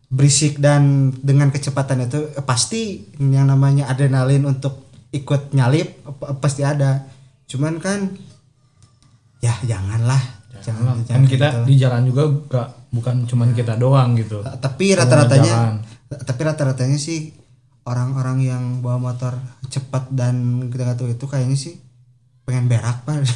berisik 0.08 0.56
dan 0.56 1.12
dengan 1.20 1.52
kecepatan 1.52 2.08
itu 2.08 2.32
eh, 2.32 2.44
pasti 2.44 3.12
yang 3.20 3.48
namanya 3.48 3.92
adrenalin 3.92 4.48
untuk 4.48 4.88
ikut 5.12 5.52
nyalip 5.52 6.00
eh, 6.04 6.36
pasti 6.40 6.64
ada. 6.64 7.04
Cuman 7.48 7.76
kan 7.80 8.16
ya 9.44 9.54
janganlah. 9.64 10.40
Jangan, 10.58 11.06
Kan 11.06 11.22
kita 11.22 11.62
di 11.62 11.78
jalan 11.78 12.02
juga 12.02 12.26
gak, 12.50 12.68
bukan 12.90 13.30
cuman 13.30 13.54
kita 13.54 13.78
doang 13.78 14.18
gitu. 14.18 14.42
tapi 14.42 14.90
rata-ratanya 14.90 15.78
tapi 16.10 16.40
rata-ratanya 16.42 16.98
sih 16.98 17.30
orang-orang 17.88 18.38
yang 18.42 18.62
bawa 18.78 19.00
motor 19.02 19.32
cepat 19.66 20.08
dan 20.10 20.34
kita 20.68 20.84
nggak 20.84 20.98
tahu 20.98 21.08
itu 21.08 21.24
kayaknya 21.24 21.56
sih 21.56 21.74
pengen 22.44 22.68
berak 22.68 23.00
pak 23.02 23.24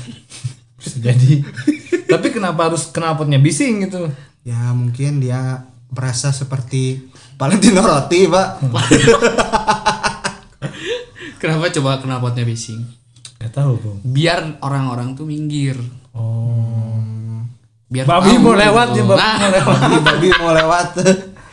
Bisa 0.76 0.98
jadi. 1.00 1.46
Tapi 2.04 2.28
kenapa 2.28 2.66
harus 2.66 2.90
knalpotnya 2.90 3.38
bising 3.38 3.86
gitu? 3.86 4.10
ya 4.42 4.74
mungkin 4.74 5.22
dia 5.22 5.62
merasa 5.88 6.34
seperti 6.34 7.06
Valentino 7.36 7.78
Roti 7.78 8.26
pak 8.26 8.48
kenapa 11.38 11.70
coba 11.70 11.98
knalpotnya 11.98 12.42
bising 12.42 12.82
Gak 13.38 13.54
tahu 13.54 13.74
bung. 13.76 13.98
biar 14.04 14.58
orang-orang 14.58 15.14
tuh 15.14 15.26
minggir 15.26 15.78
Oh. 16.12 17.00
biar 17.86 18.04
Babi 18.04 18.36
mau 18.36 18.52
lewat 18.52 18.92
gitu. 18.92 19.08
ya, 19.08 19.16
babi 19.16 19.22
nah, 19.22 19.38
mau 19.38 19.48
lewat. 19.48 19.78
babi, 19.78 19.96
babi 20.08 20.28
mau 20.34 20.52
lewat 20.52 20.86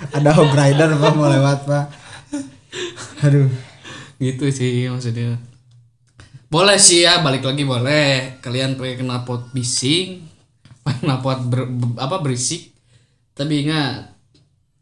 ada 0.10 0.30
hog 0.34 0.52
rider 0.52 0.90
pak 0.96 1.14
mau 1.14 1.28
lewat 1.28 1.60
pak 1.64 1.84
aduh. 3.26 3.50
Gitu 4.20 4.52
sih 4.52 4.92
maksudnya. 4.92 5.40
Boleh 6.50 6.76
sih 6.82 7.06
ya 7.06 7.24
balik 7.24 7.46
lagi 7.46 7.64
boleh. 7.64 8.42
Kalian 8.44 8.76
pakai 8.76 9.00
knalpot 9.00 9.54
bising 9.56 10.28
pakai 10.84 11.06
knalpot 11.06 11.40
ber- 11.48 11.72
be- 11.72 12.00
apa 12.02 12.20
berisik. 12.20 12.74
Tapi 13.38 13.64
ingat 13.64 14.12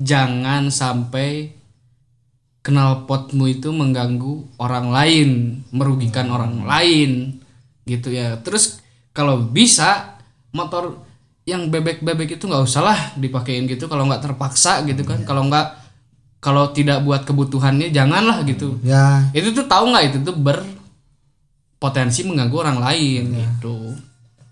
jangan 0.02 0.74
sampai 0.74 1.54
knalpotmu 2.66 3.46
itu 3.48 3.70
mengganggu 3.72 4.58
orang 4.60 4.90
lain 4.90 5.30
merugikan 5.70 6.34
orang 6.34 6.66
lain. 6.66 7.38
Gitu 7.86 8.10
ya. 8.16 8.42
Terus 8.42 8.82
kalau 9.14 9.46
bisa 9.46 10.18
motor 10.52 11.06
yang 11.48 11.72
bebek-bebek 11.72 12.36
itu 12.36 12.44
nggak 12.44 12.66
usah 12.66 12.84
lah 12.84 13.00
dipakein 13.16 13.70
gitu 13.72 13.88
kalau 13.88 14.04
nggak 14.10 14.24
terpaksa 14.24 14.84
gitu 14.84 15.06
kan. 15.08 15.24
Kalau 15.24 15.46
nggak 15.48 15.87
kalau 16.38 16.70
tidak 16.70 17.02
buat 17.02 17.26
kebutuhannya 17.26 17.90
janganlah 17.90 18.46
gitu. 18.46 18.78
Ya. 18.82 19.26
Itu 19.34 19.52
tuh 19.52 19.66
tahu 19.66 19.90
nggak? 19.90 20.04
Itu 20.14 20.18
tuh 20.24 20.36
berpotensi 20.38 22.26
mengganggu 22.26 22.58
orang 22.58 22.78
lain 22.80 23.24
gitu. 23.34 23.94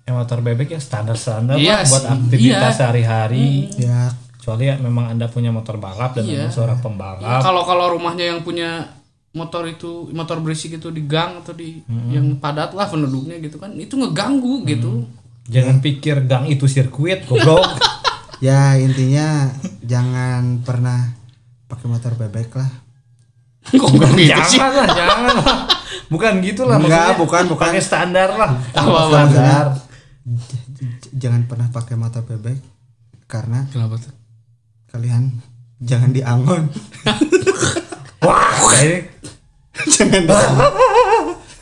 Yang 0.06 0.16
motor 0.16 0.40
bebek 0.42 0.70
ya 0.70 0.80
standar-standar 0.80 1.58
Iya 1.58 1.82
lah 1.82 1.90
buat 1.90 2.04
sih, 2.06 2.14
aktivitas 2.14 2.72
iya. 2.74 2.78
sehari-hari. 2.78 3.50
ya. 3.76 4.00
Kecuali 4.38 4.64
ya 4.70 4.76
memang 4.78 5.10
anda 5.10 5.26
punya 5.26 5.50
motor 5.50 5.82
balap 5.82 6.14
dan 6.14 6.26
Iya. 6.26 6.46
anda 6.46 6.54
seorang 6.54 6.78
Ya, 6.78 6.84
pembalap. 6.86 7.42
kalau 7.42 7.66
kalau 7.66 7.86
rumahnya 7.98 8.30
yang 8.30 8.46
punya 8.46 8.86
motor 9.34 9.66
itu 9.66 10.08
motor 10.14 10.40
berisik 10.40 10.78
itu 10.78 10.94
di 10.94 11.04
gang 11.04 11.42
atau 11.42 11.52
di 11.52 11.82
yang 12.08 12.38
padat 12.38 12.72
lah 12.72 12.88
penduduknya 12.88 13.36
gitu 13.42 13.58
kan 13.58 13.74
itu 13.74 13.98
ngeganggu 13.98 14.62
gitu. 14.64 15.10
Jangan 15.46 15.78
pikir 15.82 16.26
gang 16.26 16.46
itu 16.46 16.66
sirkuit, 16.66 17.26
goblok. 17.26 17.66
ya 18.46 18.78
intinya 18.78 19.50
jangan 19.82 20.62
pernah 20.62 21.10
pakai 21.66 21.88
motor 21.90 22.14
bebek 22.18 22.50
lah 22.58 22.70
kok 23.82 23.90
nggak 23.98 24.14
gitu 24.14 24.46
sih 24.46 24.62
jangan 24.62 24.78
lah, 24.78 24.88
jangan 24.94 25.36
lah. 25.42 25.66
Bukan 26.06 26.38
gitu 26.46 26.70
lah. 26.70 26.78
Enggak, 26.78 27.18
maksudnya 27.18 27.18
bukan, 27.18 27.44
bukan. 27.50 27.74
Pakai 27.74 27.82
standar 27.82 28.30
lah. 28.38 28.54
Apa-apa. 28.78 29.26
standar. 29.26 29.74
Jangan 31.18 31.50
pernah 31.50 31.66
pakai 31.74 31.98
motor 31.98 32.22
bebek 32.30 32.62
karena 33.26 33.66
kenapa 33.74 33.98
tuh 33.98 34.14
kalian 34.94 35.34
jangan 35.82 36.14
diangon 36.14 36.70
Wah, 38.26 38.78
ini 38.86 39.02
jangan 39.90 40.22
diangon 40.30 40.70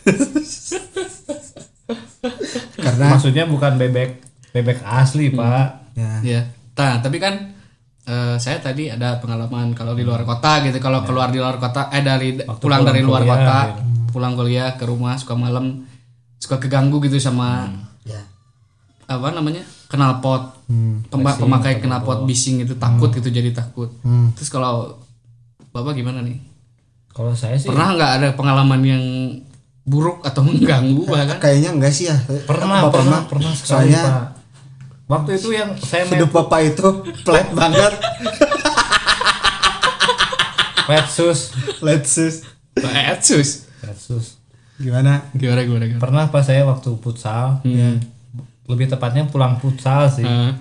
karena 2.84 3.06
maksudnya 3.16 3.48
bukan 3.48 3.80
bebek 3.80 4.20
bebek 4.52 4.84
asli, 4.84 5.32
Pak. 5.32 5.96
ya 5.96 6.20
ya 6.22 6.42
nah 6.76 7.00
tapi 7.00 7.16
kan 7.18 7.56
eh, 8.04 8.36
saya 8.36 8.58
tadi 8.60 8.92
ada 8.92 9.18
pengalaman 9.20 9.72
kalau 9.72 9.96
di 9.96 10.04
luar 10.04 10.24
kota 10.24 10.60
gitu. 10.64 10.78
Kalau 10.78 11.04
keluar 11.04 11.32
di 11.32 11.40
luar 11.40 11.58
kota 11.58 11.88
eh 11.90 12.04
dari 12.04 12.40
Waktu 12.40 12.60
pulang 12.60 12.82
dari 12.84 13.02
luar 13.04 13.24
kuliah, 13.24 13.34
kota 13.36 13.60
gitu. 13.72 13.82
pulang 14.14 14.34
kuliah 14.36 14.70
ke 14.76 14.84
rumah 14.86 15.16
suka 15.16 15.34
malam 15.34 15.84
suka 16.38 16.60
keganggu 16.60 17.00
gitu 17.02 17.16
sama 17.18 17.72
ya. 18.04 18.20
apa 19.08 19.32
namanya 19.32 19.64
knalpot 19.88 20.68
hmm. 20.68 21.08
Pema- 21.08 21.40
pemakai 21.40 21.80
knalpot 21.80 22.28
bising 22.28 22.64
itu 22.68 22.76
takut 22.76 23.10
gitu 23.16 23.32
jadi 23.32 23.52
takut. 23.56 23.88
Hmm. 24.04 24.36
terus 24.36 24.52
kalau 24.52 25.00
bapak 25.72 25.96
gimana 25.96 26.20
nih? 26.22 26.38
Kalau 27.14 27.32
saya 27.32 27.56
sih 27.56 27.70
pernah 27.70 27.94
nggak 27.94 28.12
ada 28.20 28.28
pengalaman 28.34 28.82
yang 28.82 29.04
buruk 29.84 30.24
atau 30.24 30.42
mengganggu 30.48 31.04
bahkan? 31.06 31.38
Kayaknya 31.38 31.70
enggak 31.76 31.94
sih 31.94 32.08
ya. 32.10 32.18
Pernah 32.48 32.88
Bapak 32.88 33.04
pernah 33.04 33.20
mah. 33.20 33.24
pernah 33.30 33.52
sekali 33.54 33.92
soalnya 33.92 34.02
Pak. 34.04 34.26
Waktu 35.04 35.36
itu 35.36 35.52
yang 35.52 35.76
saya 35.76 36.08
main 36.08 36.16
hidup 36.16 36.32
bapak 36.32 36.60
itu 36.66 36.88
flat 37.22 37.52
banget 37.52 37.94
Petsus. 40.84 41.52
let's 41.80 42.16
Etsus 42.76 43.48
Petsus. 43.80 44.40
gimana 44.76 45.24
gimana 45.32 45.62
gimana 45.64 45.86
gimana 45.86 46.02
Pernah 46.02 46.24
pas 46.28 46.44
saya 46.44 46.66
waktu 46.66 46.92
futsal, 46.98 47.62
Hmm. 47.62 48.02
lebih 48.66 48.90
tepatnya 48.90 49.24
pulang 49.26 49.60
futsal 49.60 50.10
sih. 50.10 50.26
Ah. 50.26 50.52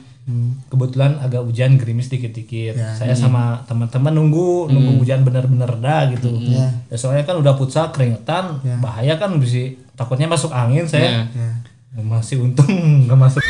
Kebetulan 0.68 1.18
agak 1.18 1.42
hujan 1.42 1.74
gerimis 1.74 2.06
dikit-dikit. 2.06 2.74
Ya. 2.74 2.94
Saya 2.94 3.14
sama 3.14 3.66
teman-teman 3.66 4.12
nunggu 4.12 4.70
nunggu 4.70 5.02
hujan 5.02 5.22
bener-bener 5.22 5.66
reda 5.66 6.12
gitu. 6.12 6.30
Ya. 6.38 6.70
Ya, 6.86 6.96
soalnya 6.96 7.24
kan 7.24 7.38
udah 7.38 7.54
futsal 7.54 7.90
keringetan, 7.90 8.62
Ya. 8.62 8.78
bahaya 8.78 9.18
kan 9.18 9.34
bisa 9.36 9.74
takutnya 9.94 10.26
masuk 10.26 10.50
angin 10.50 10.86
saya. 10.86 11.26
Ya. 11.26 11.26
ya 11.32 11.50
Masih 11.92 12.40
untung 12.40 12.68
nggak 13.04 13.18
masuk. 13.18 13.42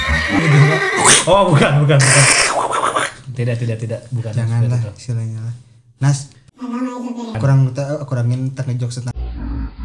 oh 1.31 1.53
bukan 1.55 1.73
bukan 1.87 1.99
bukan. 1.99 2.25
Tidak 3.33 3.57
tidak 3.57 3.79
tidak. 3.79 4.01
Bukan. 4.11 4.33
janganlah 4.35 4.81
istilahnya 4.99 5.39
lah. 5.41 5.55
Nas 6.03 6.31
kurang 7.39 7.75
kurangin 8.07 8.55
tak 8.55 8.71
ngejok 8.71 8.91
setengah 8.93 9.15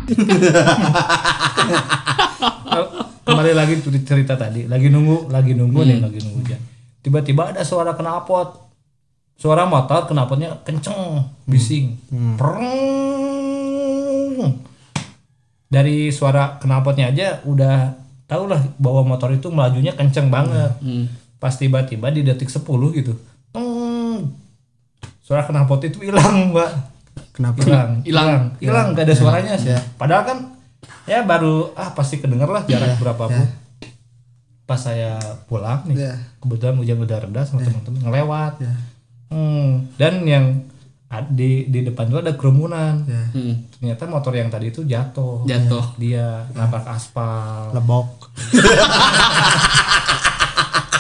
kembali 3.26 3.52
lagi 3.54 3.82
cerita 4.06 4.34
tadi. 4.38 4.66
Lagi 4.66 4.90
nunggu 4.90 5.30
lagi 5.30 5.54
nunggu 5.58 5.80
nih 5.86 6.00
lagi 6.02 6.20
nunggu 6.22 6.42
hujan 6.42 6.62
tiba-tiba 7.08 7.56
ada 7.56 7.64
suara 7.64 7.96
knalpot 7.96 8.68
suara 9.40 9.64
motor 9.64 10.12
knalpotnya 10.12 10.60
kenceng 10.68 11.24
bising. 11.48 11.96
Preng. 12.36 12.68
dari 15.72 16.12
suara 16.12 16.60
knalpotnya 16.60 17.16
aja 17.16 17.40
udah 17.48 18.07
tau 18.28 18.44
lah 18.44 18.60
bahwa 18.76 19.08
motor 19.08 19.32
itu 19.32 19.48
melajunya 19.48 19.92
kenceng 19.92 20.28
banget. 20.28 20.72
Hmm. 20.80 21.08
pas 21.38 21.54
tiba-tiba 21.54 22.10
di 22.10 22.22
detik 22.22 22.48
10 22.48 22.66
gitu 22.94 23.14
Teng. 23.52 24.34
suara 25.20 25.44
knalpot 25.44 25.80
itu 25.82 26.02
hilang 26.02 26.50
mbak. 26.50 26.72
Kenapa? 27.32 27.62
Hilang 27.62 27.90
Hilang. 28.10 28.28
hilang 28.28 28.42
hilang 28.60 28.88
gak 28.92 29.06
ada 29.06 29.14
suaranya 29.14 29.54
sih. 29.54 29.70
Padahal 29.96 30.24
kan 30.24 30.38
ya 31.06 31.22
baru 31.22 31.72
ah 31.74 31.92
pasti 31.92 32.18
kedenger 32.18 32.48
lah 32.48 32.64
jarak 32.64 32.98
berapa 32.98 33.24
pun 33.24 33.48
pas 34.64 34.76
saya 34.78 35.16
pulang 35.48 35.80
nih 35.88 35.96
Ya. 35.98 36.14
kebetulan 36.38 36.76
hujan 36.76 37.00
udah 37.00 37.18
reda 37.22 37.42
sama 37.42 37.62
teman-teman 37.62 38.02
ngelewat. 38.02 38.54
Ya. 38.60 38.74
Hmm, 39.30 39.88
dan 39.96 40.14
yang 40.24 40.46
di 41.30 41.66
di 41.66 41.82
depan 41.82 42.04
itu 42.06 42.20
ada 42.20 42.34
kerumunan 42.34 43.00
ya 43.02 43.24
Hmm. 43.32 43.56
ternyata 43.72 44.04
motor 44.06 44.32
yang 44.32 44.48
tadi 44.48 44.68
itu 44.68 44.84
jatuh 44.84 45.44
Jatuh. 45.44 45.96
dia 45.96 46.44
nabrak 46.52 46.84
aspal 46.86 47.72
lebok 47.72 48.28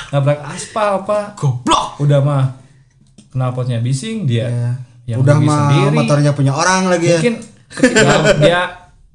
nabrak 0.09 0.39
aspal 0.47 1.03
pak 1.03 1.35
Goblok. 1.35 1.99
udah 1.99 2.19
mah 2.21 2.43
knalpotnya 3.29 3.79
bising 3.79 4.23
dia 4.23 4.47
ya 4.47 4.71
yang 5.07 5.19
udah 5.19 5.35
mah 5.37 5.59
sendiri. 5.67 5.95
motornya 5.97 6.31
punya 6.31 6.51
orang 6.51 6.87
lagi 6.87 7.07
ya 7.07 7.19
mungkin 7.19 7.35
ketika 7.67 8.15
dia 8.41 8.59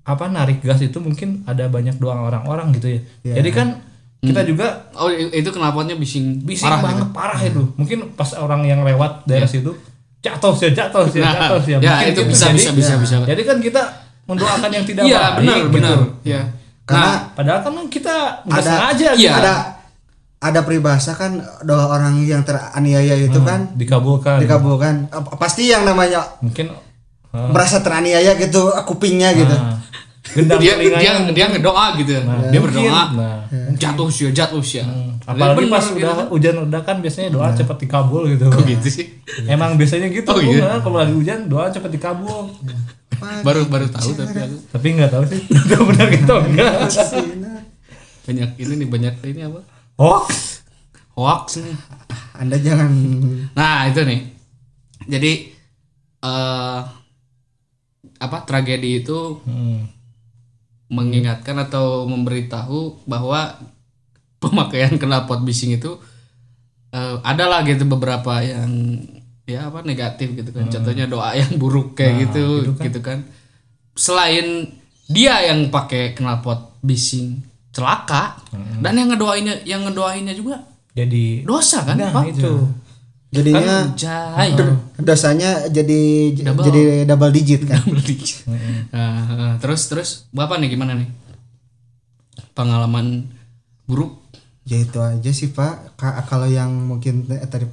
apa 0.03 0.25
narik 0.27 0.61
gas 0.61 0.81
itu 0.81 0.99
mungkin 0.99 1.41
ada 1.45 1.65
banyak 1.67 1.95
doang 1.97 2.27
orang-orang 2.27 2.75
gitu 2.75 2.91
ya. 2.91 3.01
Iya. 3.23 3.35
Jadi 3.39 3.51
kan 3.51 3.69
kita 4.19 4.43
juga 4.43 4.91
Oh 4.93 5.07
itu 5.09 5.47
knalpotnya 5.49 5.95
bising 5.95 6.43
bising 6.43 6.67
parah 6.67 6.83
banget 6.83 7.07
gitu. 7.07 7.15
parah 7.15 7.41
itu. 7.41 7.63
Mungkin 7.73 7.99
pas 8.13 8.35
orang 8.35 8.63
yang 8.63 8.83
lewat 8.83 9.25
daerah 9.25 9.47
situ 9.47 9.71
jatuh 10.23 10.52
sih 10.52 10.71
jatuh 10.71 11.05
sih 11.05 11.19
Nah, 11.19 11.35
jatuh 11.35 11.59
sih. 11.61 11.73
ya 11.75 11.79
Mungkin 11.83 12.07
itu 12.09 12.14
gitu. 12.17 12.31
bisa 12.31 12.45
Jadi- 12.47 12.59
bisa 12.59 12.71
bisa 12.73 12.95
bisa. 12.97 13.14
Jadi 13.25 13.43
kan 13.43 13.59
kita 13.59 13.83
mendoakan 14.25 14.71
yang 14.71 14.85
tidak 14.85 15.02
Iya 15.02 15.19
baik 15.19 15.37
benar 15.37 15.57
gitu. 15.59 15.71
benar. 15.73 15.97
Ya. 16.23 16.41
Karena 16.83 17.02
Nah, 17.05 17.19
Padahal 17.33 17.61
kan 17.61 17.75
kita 17.88 18.14
nggak 18.45 18.55
Ada- 18.57 18.67
sengaja 18.69 19.08
iya. 19.13 19.19
gitu. 19.19 19.35
ada 19.37 19.54
ada 20.41 20.61
peribahasa 20.61 21.13
kan 21.13 21.32
doa 21.63 21.87
orang 21.89 22.19
yang 22.21 22.43
teraniaya 22.43 23.15
itu 23.17 23.35
Hmm, 23.37 23.47
kan 23.47 23.61
dikabulkan. 23.73 24.39
dikabulkan 24.39 24.95
pasti 25.37 25.67
yang 25.67 25.82
namanya 25.82 26.23
Mungkin 26.39 26.71
ah, 27.30 27.47
merasa 27.49 27.78
teraniaya 27.78 28.35
gitu 28.35 28.58
kupingnya 28.85 29.30
gitu 29.32 29.54
ah, 29.54 29.78
gendang 30.32 30.58
dia 30.58 30.75
dia 30.76 31.12
dia 31.28 31.47
ngedoa 31.49 31.86
gitu. 31.97 32.12
Nah, 32.23 32.49
dia 32.49 32.60
berdoa. 32.60 33.02
Nah, 33.12 33.38
Jatuh 33.73 34.08
sih, 34.08 34.28
jatuh 34.30 34.60
sih. 34.60 34.80
apalagi 35.23 35.64
Bener 35.64 35.71
pas 35.71 35.86
gitu 35.86 36.02
udah 36.02 36.14
kan. 36.16 36.26
hujan 36.28 36.54
udah 36.66 36.80
kan 36.82 36.97
biasanya 36.99 37.30
doa 37.30 37.49
cepat 37.52 37.78
dikabul 37.78 38.26
gitu. 38.26 38.49
Kok 38.49 38.64
gitu 38.64 38.88
sih? 38.90 39.06
Emang 39.47 39.76
biasanya 39.76 40.10
gitu. 40.10 40.28
Oh, 40.28 40.42
iya. 40.42 40.66
Nah, 40.66 40.78
kalau 40.80 40.99
lagi 40.99 41.14
hujan 41.14 41.47
doa 41.47 41.68
cepat 41.68 41.90
dikabul. 41.90 42.50
Baru 43.47 43.71
baru 43.71 43.86
tahu 43.86 44.18
tapi 44.18 44.34
aku 44.34 44.56
Tapi 44.73 44.86
nggak 44.99 45.10
tahu 45.12 45.23
sih. 45.23 45.38
Udah 45.62 45.80
benar 45.86 46.06
gitu 46.10 46.34
enggak. 46.42 46.75
banyak 48.23 48.50
ini 48.56 48.73
nih 48.82 48.88
banyak 48.88 49.14
ini 49.25 49.40
apa? 49.47 49.60
Hoax. 49.95 50.26
Hoax 51.14 51.47
nih. 51.60 51.76
anda 52.34 52.58
jangan 52.58 52.90
Nah 53.54 53.86
itu 53.86 54.00
nih. 54.02 54.21
Jadi 55.06 55.32
eh 56.18 56.80
apa 58.18 58.38
tragedi 58.42 59.02
itu 59.02 59.38
Hmm. 59.42 59.86
Mengingatkan 60.93 61.57
atau 61.57 62.05
memberitahu 62.05 63.09
bahwa 63.09 63.57
pemakaian 64.45 65.00
knalpot 65.00 65.41
bising 65.41 65.81
itu 65.81 65.97
eh, 66.93 67.17
adalah 67.25 67.65
gitu 67.65 67.89
beberapa 67.89 68.45
yang 68.45 69.00
ya 69.49 69.73
apa 69.73 69.81
negatif 69.83 70.37
gitu 70.37 70.52
kan. 70.52 70.69
Contohnya 70.69 71.09
doa 71.09 71.33
yang 71.33 71.57
buruk 71.57 71.97
kayak 71.97 72.28
gitu 72.28 72.76
gitu 72.76 73.00
kan. 73.00 73.25
Selain 73.97 74.69
dia 75.09 75.41
yang 75.49 75.73
pakai 75.73 76.13
knalpot 76.13 76.76
bising 76.85 77.41
celaka 77.73 78.37
dan 78.85 78.93
yang 78.93 79.09
ngedoainnya 79.09 79.65
yang 79.65 79.89
ngedoainnya 79.89 80.37
juga 80.37 80.61
Jadi 80.93 81.41
dosa 81.49 81.89
kan 81.89 81.97
nah 81.97 82.13
Pak? 82.13 82.37
itu. 82.37 82.52
Jadinya 83.32 83.88
Jai. 83.97 84.52
dosanya 85.00 85.64
jadi 85.73 86.00
Double. 86.36 86.64
jadi 86.68 86.82
double 87.08 87.32
digit 87.32 87.64
kan. 87.64 87.80
Nah, 88.92 89.56
terus 89.64 89.88
terus 89.88 90.28
bapak 90.30 90.60
nih 90.60 90.76
gimana 90.76 90.92
nih? 90.92 91.08
Pengalaman 92.52 93.25
buruk? 93.88 94.21
Ya 94.68 94.78
itu 94.78 95.00
aja 95.00 95.30
sih 95.32 95.50
pak. 95.50 95.97
Ka- 95.97 96.23
kalau 96.28 96.47
yang 96.47 96.71
mungkin 96.71 97.25
eh, 97.32 97.49
tadi 97.49 97.66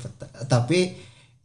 tapi 0.47 0.95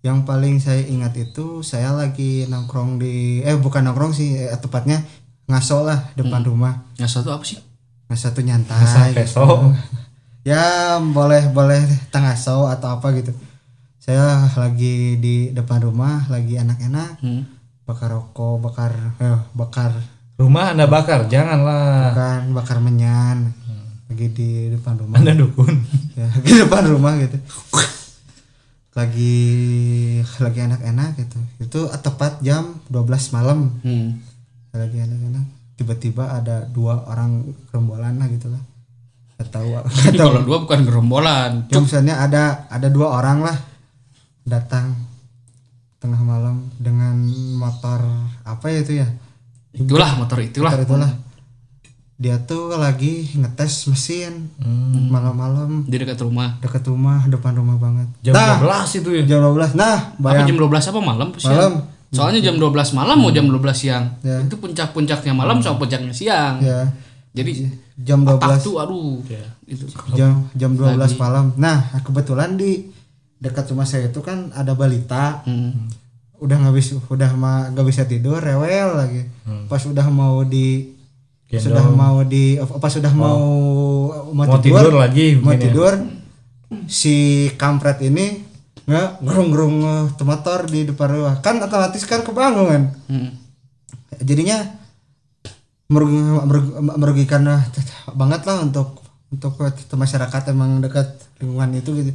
yang 0.07 0.23
paling 0.23 0.63
saya 0.63 0.87
ingat 0.87 1.19
itu 1.19 1.67
saya 1.67 1.91
lagi 1.91 2.47
nongkrong 2.47 3.03
di 3.03 3.43
eh 3.43 3.59
bukan 3.59 3.83
nongkrong 3.83 4.15
sih 4.15 4.39
eh, 4.39 4.57
tepatnya 4.63 5.03
ngaso 5.51 5.83
lah 5.83 6.15
depan 6.15 6.47
rumah. 6.47 6.87
Yang 6.97 7.19
satu 7.21 7.35
apa 7.35 7.43
sih? 7.43 7.59
Ngaso 8.07 8.31
tuh 8.31 8.47
nyantai 8.47 9.11
gitu. 9.11 9.19
Peso. 9.19 9.75
ya 10.49 10.97
boleh 11.03 11.51
boleh 11.51 11.83
tengaso 12.15 12.69
atau 12.71 13.01
apa 13.01 13.11
gitu 13.17 13.33
saya 14.05 14.53
lagi 14.61 15.17
di 15.17 15.49
depan 15.57 15.81
rumah 15.81 16.29
lagi 16.29 16.61
enak-enak. 16.61 17.25
Hmm. 17.25 17.49
bakar 17.89 18.13
rokok 18.13 18.65
bakar 18.65 18.93
eh, 19.21 19.41
bakar 19.57 19.93
Rumah 20.35 20.75
Anda 20.75 20.91
bakar, 20.91 21.31
janganlah. 21.31 22.11
bukan 22.11 22.41
bakar 22.59 22.79
menyan. 22.83 23.55
Lagi 24.11 24.27
di 24.35 24.67
depan 24.67 24.99
rumah. 24.99 25.23
Anda 25.23 25.33
dukun. 25.33 25.73
ya 26.19 26.27
di 26.43 26.53
depan 26.59 26.91
rumah 26.91 27.17
gitu. 27.23 27.39
Lagi 28.93 29.37
lagi 30.43 30.59
enak-enak 30.59 31.11
gitu. 31.23 31.39
Itu 31.63 31.81
tepat 31.97 32.45
jam 32.45 32.83
12 32.93 33.09
malam. 33.33 33.73
Hmm. 33.81 34.21
lagi 34.75 35.01
enak-enak. 35.01 35.45
Tiba-tiba 35.81 36.35
ada 36.35 36.67
dua 36.67 37.09
orang 37.09 37.55
gerombolan 37.71 38.19
lah 38.21 38.27
gitu 38.29 38.51
lah. 38.51 38.61
Nggak 39.39 39.49
tahu 39.49 39.67
nggak 39.71 39.85
tahu. 39.87 40.19
kalau 40.29 40.43
dua 40.45 40.59
bukan 40.67 40.81
gerombolan. 40.83 41.53
Ya, 41.71 41.79
misalnya 41.79 42.21
ada 42.21 42.67
ada 42.69 42.91
dua 42.91 43.23
orang 43.23 43.41
lah 43.41 43.57
datang 44.45 44.93
tengah 45.99 46.21
malam 46.21 46.69
dengan 46.77 47.17
motor 47.57 48.05
apa 48.45 48.69
ya 48.69 48.79
itu 48.85 48.93
ya? 49.01 49.09
Itulah 49.73 50.21
motor 50.21 50.39
itulah. 50.45 50.73
Motor 50.77 50.85
itulah. 50.85 51.13
Dia 52.15 52.39
tuh 52.47 52.71
lagi 52.79 53.27
ngetes 53.35 53.91
mesin 53.91 54.53
Hmm. 54.63 55.11
malam-malam. 55.11 55.83
Di 55.89 55.97
dekat 55.99 56.21
rumah. 56.23 56.61
Dekat 56.63 56.87
rumah 56.87 57.27
depan 57.27 57.57
rumah 57.59 57.75
banget. 57.81 58.07
Jam 58.23 58.37
nah 58.37 58.61
12 58.61 59.01
itu 59.03 59.11
ya. 59.11 59.23
jam 59.27 59.41
12 59.43 59.75
nah 59.75 60.15
apa 60.15 60.23
bayang. 60.23 60.47
jam 60.47 60.57
12 60.61 60.91
apa 60.95 61.01
malam? 61.03 61.29
Siang? 61.35 61.51
Malam. 61.51 61.75
soalnya 62.15 62.39
jam 62.39 62.55
12 62.55 62.95
malam 62.95 63.19
mau 63.19 63.35
jam 63.35 63.43
12 63.51 63.75
siang. 63.75 64.07
Ya. 64.23 64.39
itu 64.39 64.55
puncak-puncaknya 64.55 65.35
malam 65.35 65.59
sama 65.59 65.83
puncaknya 65.83 66.15
siang. 66.15 66.63
Ya. 66.63 66.87
Jadi 67.35 67.67
jam 67.99 68.23
otak 68.23 68.63
12 68.63 68.63
tuh 68.63 68.75
aduh. 68.79 69.19
Itu. 69.67 69.91
Jam 70.15 70.47
jam 70.55 70.79
12 70.79 71.19
malam. 71.19 71.51
Nah 71.59 71.91
kebetulan 72.07 72.55
di 72.55 72.94
dekat 73.45 73.69
rumah 73.69 73.85
saya 73.85 74.09
itu 74.09 74.19
kan 74.19 74.49
ada 74.51 74.73
balita 74.73 75.45
Hmm. 75.45 75.93
udah 76.37 76.57
nggak 76.59 76.75
bisa 76.75 76.97
udah 77.07 77.31
mah 77.35 77.69
nggak 77.71 77.87
bisa 77.87 78.03
tidur 78.05 78.37
rewel 78.39 78.97
lagi 78.97 79.23
pas 79.67 79.81
udah 79.83 80.07
mau 80.07 80.41
di 80.43 80.97
Gendong. 81.47 81.65
sudah 81.71 81.85
mau 81.87 82.19
di 82.23 82.45
pas 82.75 82.89
sudah 82.89 83.13
mau 83.13 83.39
mau, 84.29 84.45
Mau 84.47 84.59
tidur 84.59 84.93
lagi 84.95 85.37
mau 85.37 85.53
ya. 85.53 85.61
tidur 85.63 85.93
si 86.87 87.15
kampret 87.55 88.03
ini 88.03 88.43
nggak 88.83 89.23
gerung-gerung 89.23 89.81
motor 90.19 90.67
di 90.67 90.85
depan 90.85 91.09
rumah 91.11 91.35
kan 91.39 91.57
otomatis 91.59 92.03
kan 92.03 92.21
kebangun 92.21 92.67
kan 92.67 92.83
Mm. 93.07 93.31
jadinya 94.21 94.59
merugi, 95.87 96.17
merugi- 96.19 96.75
merugikan 96.95 97.43
eh, 97.47 97.63
banget 98.11 98.41
lah 98.43 98.61
untuk 98.63 99.01
untuk 99.27 99.53
masyarakat 99.93 100.43
emang 100.49 100.79
dekat 100.79 101.07
lingkungan 101.39 101.71
itu 101.75 101.91
gitu 101.95 102.11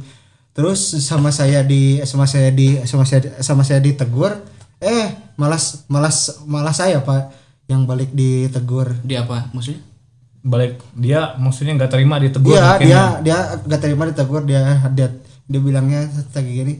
terus 0.50 0.80
sama 0.98 1.30
saya 1.30 1.62
di 1.62 2.02
sama 2.02 2.26
saya 2.26 2.50
di 2.50 2.78
sama 2.82 3.02
saya 3.02 3.38
sama 3.38 3.62
saya 3.62 3.78
ditegur 3.78 4.34
eh 4.76 5.06
malas 5.34 5.84
malas 5.86 6.42
malas 6.44 6.76
saya 6.76 7.00
pak 7.00 7.30
yang 7.66 7.86
balik 7.86 8.10
ditegur 8.10 8.98
Dia 9.02 9.22
apa 9.22 9.46
maksudnya? 9.50 9.86
balik 10.40 10.80
dia 10.96 11.36
maksudnya 11.36 11.76
nggak 11.76 11.92
terima 11.92 12.16
ditegur 12.16 12.50
Iya 12.50 12.64
mungkin 12.66 12.82
dia 12.82 12.96
ya. 12.96 13.04
dia 13.20 13.38
gak 13.60 13.80
terima 13.80 14.02
ditegur 14.08 14.42
dia 14.42 14.60
dia 14.90 15.08
dia 15.44 15.60
bilangnya 15.60 16.00
kayak 16.32 16.46
gini 16.46 16.74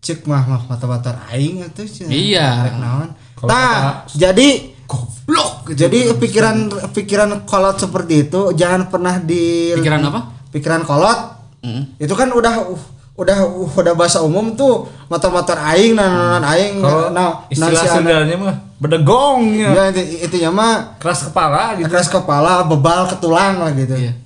cek 0.00 0.24
mah 0.24 0.46
mah 0.46 0.62
mata 0.64 0.86
mata 0.86 1.10
aing 1.28 1.60
itu 1.60 1.82
Iya. 2.06 2.78
naon 2.78 3.12
tah 3.36 4.06
jadi 4.08 4.72
Goblok 4.86 5.70
gitu. 5.70 5.86
jadi 5.86 5.98
pikiran 6.16 6.56
pikiran 6.90 7.30
kolot 7.44 7.78
seperti 7.78 8.26
itu 8.26 8.50
jangan 8.52 8.88
pernah 8.88 9.18
di 9.18 9.70
Pikiran 9.74 10.00
apa? 10.02 10.20
pikiran 10.48 10.82
kolot 10.82 11.20
Mm. 11.60 12.00
itu 12.00 12.14
kan 12.16 12.32
udah 12.32 12.72
uh, 12.72 12.80
udah 13.20 13.38
udah 13.76 13.92
bahasa 13.92 14.24
umum 14.24 14.56
tuh 14.56 14.88
motor-motor 15.12 15.52
aing 15.52 15.92
nah 15.92 16.08
nah, 16.08 16.36
nah, 16.40 16.50
aing 16.56 16.80
nah 16.80 17.12
nah 17.12 17.28
istilah 17.52 17.84
Sundanya 17.84 18.36
mah 18.40 18.56
bedegong 18.80 19.60
ya. 19.60 19.68
Ya 19.76 19.82
itu 19.92 20.24
intinya 20.24 20.50
mah 20.56 20.72
keras 20.96 21.28
kepala 21.28 21.76
gitu. 21.76 21.84
keras 21.92 22.08
kepala 22.08 22.64
bebal 22.64 23.04
ke 23.12 23.20
tulang 23.20 23.60
lah 23.60 23.76
gitu. 23.76 23.92
Iya. 23.92 24.16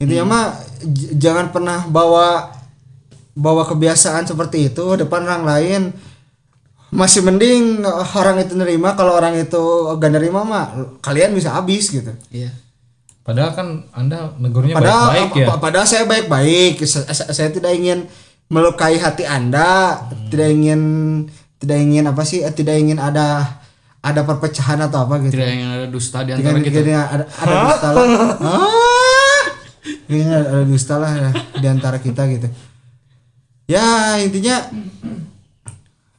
intinya 0.00 0.24
mah 0.24 0.44
j- 0.80 1.12
jangan 1.20 1.52
pernah 1.52 1.84
bawa 1.84 2.56
bawa 3.36 3.68
kebiasaan 3.68 4.24
seperti 4.24 4.72
itu 4.72 4.84
depan 4.96 5.28
orang 5.28 5.44
lain. 5.44 5.82
Masih 6.88 7.20
mending 7.20 7.84
orang 8.16 8.40
itu 8.40 8.56
nerima 8.56 8.96
kalau 8.96 9.12
orang 9.12 9.36
itu 9.36 9.60
gak 10.00 10.08
nerima 10.08 10.40
mah 10.46 10.72
kalian 11.04 11.36
bisa 11.36 11.52
habis 11.52 11.92
gitu. 11.92 12.16
Iya. 12.32 12.48
Padahal 13.26 13.50
kan 13.52 13.66
anda 13.90 14.30
negurnya 14.38 14.72
padahal 14.72 15.10
baik-baik 15.10 15.30
ya. 15.34 15.46
pa- 15.50 15.58
padahal 15.58 15.84
saya 15.84 16.04
baik-baik. 16.06 16.74
Sa- 16.86 17.10
sa- 17.10 17.28
saya 17.28 17.50
tidak 17.50 17.74
ingin 17.74 18.06
melukai 18.46 18.94
hati 18.96 19.26
anda 19.26 19.98
tidak 20.30 20.48
ingin 20.48 20.80
tidak 21.58 21.76
ingin 21.76 22.06
apa 22.06 22.22
sih 22.22 22.40
eh, 22.40 22.54
tidak 22.54 22.78
ingin 22.78 22.96
ada 22.96 23.58
ada 23.98 24.22
perpecahan 24.22 24.78
atau 24.80 25.02
apa 25.02 25.18
gitu. 25.20 25.34
Tidak 25.34 25.48
yang 25.50 25.70
ada 25.74 25.86
dusta 25.90 26.22
di 26.22 26.30
Tidak 26.30 26.46
antara 26.46 26.62
kita. 26.62 26.78
ingin 26.78 26.94
ada 26.94 27.24
ada 27.26 27.54
dusta 27.66 27.88
lah. 27.90 28.02
Ah! 28.38 29.42
Kayaknya 30.06 30.26
ada, 30.32 30.46
ada 30.48 30.64
dusta 30.64 30.94
lah 30.96 31.12
ya, 31.12 31.30
di 31.58 31.66
antara 31.66 31.98
kita 31.98 32.22
gitu. 32.28 32.46
Ya 33.66 33.82
intinya 34.16 34.62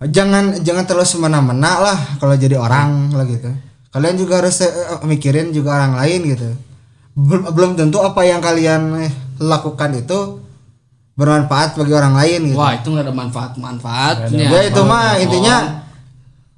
jangan 0.03 0.59
jangan 0.61 0.83
terlalu 0.83 1.07
semena-mena 1.07 1.71
lah 1.79 1.97
kalau 2.19 2.35
jadi 2.35 2.59
orang 2.59 3.09
lah 3.11 3.23
gitu. 3.23 3.47
Kalian 3.87 4.19
juga 4.19 4.43
harus 4.43 4.59
eh, 4.61 4.69
mikirin 5.03 5.49
juga 5.49 5.73
orang 5.73 5.95
lain 5.95 6.21
gitu 6.27 6.49
belum 7.17 7.73
tentu 7.73 7.97
apa 7.97 8.21
yang 8.21 8.37
kalian 8.37 8.81
eh, 9.01 9.11
lakukan 9.41 9.89
itu 9.95 10.37
bermanfaat 11.13 11.73
bagi 11.73 11.89
orang 11.91 12.13
lain 12.13 12.53
gitu. 12.53 12.57
Wah, 12.57 12.77
itu 12.77 12.87
nggak 12.87 13.05
ada 13.05 13.15
manfaat-manfaatnya. 13.15 14.37
ya 14.47 14.59
itu 14.63 14.81
mah 14.85 15.17
Oh. 15.17 15.23
intinya 15.25 15.55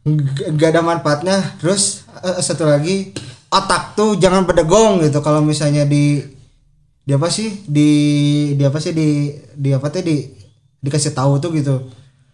g- 0.04 0.52
gak 0.54 0.76
ada 0.76 0.82
manfaatnya. 0.84 1.38
Terus 1.58 2.04
eh, 2.20 2.44
satu 2.44 2.68
lagi 2.68 3.16
otak 3.48 3.96
tuh 3.96 4.20
jangan 4.20 4.44
bedegong 4.44 5.00
gitu. 5.00 5.24
Kalau 5.24 5.40
misalnya 5.40 5.88
di 5.88 6.20
di 7.00 7.12
apa 7.16 7.32
sih? 7.32 7.64
Di 7.64 7.90
di 8.54 8.64
apa 8.64 8.78
sih? 8.78 8.92
Di 8.92 9.08
di 9.56 9.70
apa 9.72 9.88
tuh 9.88 10.04
di 10.04 10.28
dikasih 10.78 11.16
tahu 11.16 11.40
tuh 11.40 11.56
gitu. 11.56 11.88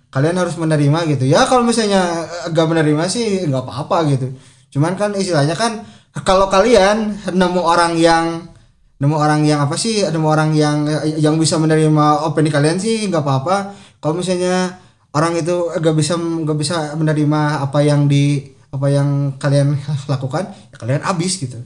Kalian 0.09 0.33
harus 0.33 0.57
menerima 0.57 1.05
gitu. 1.07 1.29
Ya 1.29 1.45
kalau 1.45 1.61
misalnya 1.61 2.01
eh, 2.25 2.49
gak 2.49 2.65
menerima 2.65 3.05
sih 3.05 3.45
nggak 3.45 3.63
apa-apa 3.63 4.09
gitu. 4.09 4.33
Cuman 4.73 4.97
kan 4.97 5.13
istilahnya 5.13 5.53
kan 5.53 5.85
kalau 6.23 6.47
kalian 6.47 7.17
nemu 7.33 7.59
orang 7.59 7.99
yang 7.99 8.47
nemu 8.95 9.15
orang 9.19 9.43
yang 9.43 9.59
apa 9.59 9.75
sih 9.75 10.07
nemu 10.07 10.27
orang 10.27 10.55
yang 10.55 10.87
yang 11.19 11.35
bisa 11.35 11.59
menerima 11.59 12.23
opini 12.23 12.47
kalian 12.47 12.79
sih 12.79 13.11
nggak 13.11 13.19
apa-apa 13.19 13.75
kalau 13.99 14.23
misalnya 14.23 14.79
orang 15.11 15.35
itu 15.35 15.71
gak 15.79 15.95
bisa 15.95 16.15
gak 16.19 16.59
bisa 16.59 16.95
menerima 16.95 17.63
apa 17.63 17.79
yang 17.83 18.07
di 18.07 18.51
apa 18.71 18.87
yang 18.91 19.35
kalian 19.39 19.75
lakukan 20.11 20.47
ya 20.71 20.75
kalian 20.79 21.03
habis 21.03 21.39
gitu 21.39 21.59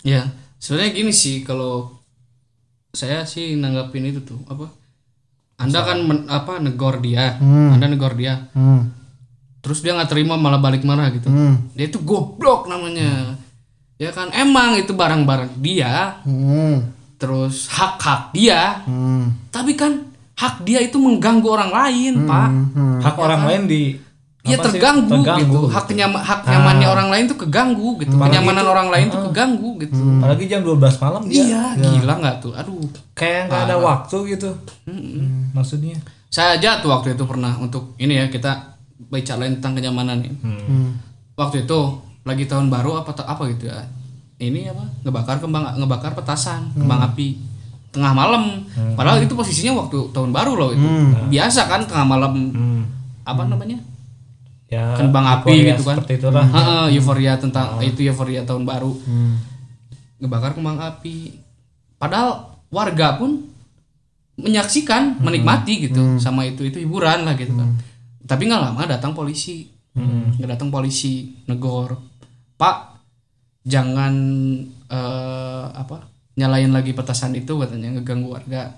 Ya, 0.00 0.32
sebenarnya 0.56 0.96
gini 0.96 1.12
sih 1.12 1.44
kalau 1.44 1.92
saya 2.96 3.28
sih 3.28 3.52
nanggapin 3.60 4.08
itu 4.08 4.24
tuh 4.24 4.40
apa? 4.48 4.72
Anda 5.60 5.84
kan 5.84 5.98
men- 6.08 6.24
apa 6.32 6.56
negor 6.56 7.04
dia, 7.04 7.36
Anda 7.76 7.84
negor 7.84 8.16
dia, 8.16 8.48
hmm. 8.56 8.80
terus 9.60 9.84
dia 9.84 9.92
nggak 9.92 10.08
terima 10.08 10.40
malah 10.40 10.56
balik 10.56 10.88
marah 10.88 11.12
gitu. 11.12 11.28
Hmm. 11.28 11.68
Dia 11.76 11.92
itu 11.92 12.00
goblok 12.00 12.64
namanya. 12.64 13.36
Ya 14.00 14.10
kan 14.10 14.32
emang 14.32 14.74
itu 14.74 14.90
barang-barang 14.90 15.60
dia, 15.60 16.16
Hmm. 16.24 16.88
terus 17.14 17.68
hak-hak 17.68 18.32
dia, 18.32 18.80
Hmm. 18.82 19.28
tapi 19.52 19.76
kan 19.76 20.08
hak 20.32 20.64
dia 20.64 20.80
itu 20.80 20.96
mengganggu 20.96 21.44
orang 21.46 21.68
lain, 21.68 22.24
Pak. 22.24 22.48
Hmm. 22.72 22.96
hak 22.98 23.12
orang 23.14 23.44
lain 23.44 23.62
di 23.66 23.82
Ya 24.40 24.56
sih? 24.56 24.64
terganggu, 24.72 25.04
gitu. 25.04 25.20
Terganggu. 25.20 25.60
Hak 25.68 25.84
kenyama, 25.84 26.16
hak 26.16 26.40
nyamannya 26.42 26.88
orang 26.88 27.12
lain 27.12 27.28
tuh 27.28 27.36
keganggu 27.36 28.00
gitu. 28.00 28.16
Kenyamanan 28.16 28.64
orang 28.64 28.88
lain 28.88 29.12
tuh 29.12 29.20
keganggu 29.28 29.76
gitu. 29.78 30.00
apalagi 30.16 30.48
jam 30.48 30.64
12 30.64 30.96
malam 30.96 31.28
dia 31.28 31.44
Iya, 31.44 31.64
gila 31.76 32.14
nggak 32.16 32.36
tuh? 32.40 32.52
Aduh. 32.56 32.88
kayak 33.12 33.52
nggak 33.52 33.62
ada 33.68 33.76
waktu 33.76 34.16
gitu 34.30 34.48
maksudnya 35.52 36.00
Saya 36.26 36.56
aja 36.56 36.80
tuh 36.80 36.88
waktu 36.88 37.12
itu 37.12 37.24
pernah 37.26 37.52
untuk 37.58 37.92
ini 37.96 38.16
ya 38.16 38.26
kita 38.26 38.78
bicara 39.10 39.44
tentang 39.44 39.74
kenyamanan 39.74 40.22
nih. 40.22 40.32
Hmm. 40.40 40.96
Waktu 41.34 41.68
itu 41.68 41.80
lagi 42.30 42.46
tahun 42.46 42.70
baru 42.70 42.96
apa 42.96 43.10
apa 43.12 43.42
gitu 43.50 43.66
ya. 43.66 43.82
Ini 44.38 44.70
apa? 44.70 44.84
Ngebakar 45.02 45.36
kembang 45.36 45.76
ngebakar 45.76 46.14
petasan, 46.14 46.70
kembang 46.72 47.02
api 47.04 47.36
tengah 47.90 48.14
malam. 48.14 48.62
Padahal 48.94 49.18
itu 49.18 49.34
posisinya 49.34 49.74
waktu 49.76 49.98
tahun 50.10 50.30
baru 50.30 50.52
loh 50.54 50.70
itu. 50.70 50.86
Biasa 51.28 51.66
kan 51.66 51.82
tengah 51.82 52.06
malam 52.06 52.32
Hmm. 52.50 52.82
apa 53.22 53.44
namanya? 53.44 53.76
ya 54.70 54.94
Kembang 54.94 55.26
api 55.26 55.66
gitu 55.66 55.82
kan. 55.82 55.98
seperti 55.98 56.22
itulah 56.22 56.46
Heeh, 56.46 56.94
euforia 56.94 57.34
tentang 57.34 57.82
itu 57.82 58.06
euforia 58.06 58.46
tahun 58.46 58.62
baru. 58.62 58.94
Ngebakar 60.16 60.54
kembang 60.54 60.78
api. 60.78 61.34
Padahal 61.96 62.54
warga 62.70 63.18
pun 63.18 63.50
menyaksikan, 64.36 65.20
menikmati 65.20 65.84
gitu 65.84 66.16
sama 66.16 66.46
itu 66.46 66.64
itu 66.64 66.78
hiburan 66.78 67.26
lah 67.26 67.34
gitu 67.34 67.52
kan. 67.52 67.76
Tapi 68.24 68.46
nggak 68.46 68.62
lama 68.62 68.82
datang 68.86 69.10
polisi. 69.10 69.68
Nggak 70.38 70.56
datang 70.56 70.70
polisi 70.70 71.34
negor. 71.44 71.98
Pak, 72.60 72.76
jangan 73.64 74.12
eh, 74.92 75.64
apa? 75.72 76.10
nyalain 76.40 76.72
lagi 76.72 76.96
petasan 76.96 77.36
itu 77.36 77.52
katanya 77.60 78.00
ngeganggu 78.00 78.32
warga. 78.32 78.72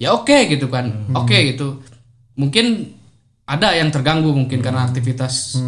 Ya 0.00 0.16
oke 0.16 0.48
gitu 0.48 0.68
kan. 0.72 1.12
Oke 1.12 1.52
gitu. 1.52 1.80
Mungkin 2.36 2.96
ada 3.44 3.76
yang 3.76 3.92
terganggu 3.92 4.32
mungkin 4.32 4.60
karena 4.64 4.88
aktivitas 4.88 5.60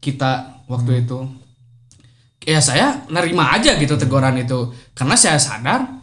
kita 0.00 0.64
waktu 0.68 1.04
itu. 1.04 1.28
Ya 2.42 2.58
saya 2.58 3.04
nerima 3.12 3.52
aja 3.52 3.76
gitu 3.76 4.00
teguran 4.00 4.40
itu. 4.40 4.72
Karena 4.96 5.16
saya 5.16 5.36
sadar 5.36 6.00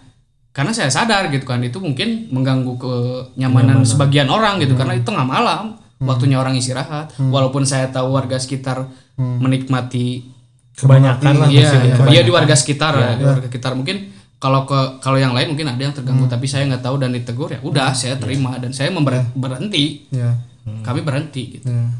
karena 0.50 0.74
saya 0.74 0.90
sadar 0.90 1.30
gitu 1.30 1.46
kan 1.46 1.62
itu 1.62 1.78
mungkin 1.78 2.28
mengganggu 2.34 2.74
kenyamanan 2.78 3.86
sebagian 3.86 4.30
orang 4.30 4.62
gitu. 4.62 4.74
Karena 4.78 4.98
itu 4.98 5.06
tengah 5.06 5.26
malam 5.26 5.78
waktunya 6.02 6.38
orang 6.38 6.58
istirahat. 6.58 7.14
Walaupun 7.18 7.66
saya 7.66 7.90
tahu 7.90 8.14
warga 8.14 8.38
sekitar 8.42 8.90
menikmati 9.18 10.39
kebanyakan 10.80 11.34
lah 11.36 11.50
iya 11.52 11.70
iya, 11.84 11.96
iya 12.08 12.22
di 12.24 12.32
warga 12.32 12.56
sekitar 12.56 12.94
ya, 12.96 13.10
di 13.20 13.24
warga 13.28 13.48
sekitar. 13.52 13.76
Mungkin 13.76 13.98
kalau 14.40 14.64
ke 14.64 15.04
kalau 15.04 15.20
yang 15.20 15.36
lain 15.36 15.52
mungkin 15.52 15.68
ada 15.68 15.82
yang 15.84 15.92
terganggu 15.92 16.24
tapi 16.32 16.48
saya 16.48 16.64
nggak 16.72 16.80
tahu 16.80 16.96
dan 16.96 17.12
ditegur 17.12 17.52
ya 17.52 17.60
udah 17.60 17.92
saya 17.92 18.16
terima 18.16 18.56
dan 18.56 18.72
saya 18.72 18.88
member- 18.90 19.36
berhenti. 19.36 20.08
Ya 20.16 20.40
kami 20.86 21.02
berhenti 21.02 21.60
gitu. 21.60 21.66
Ya 21.68 21.92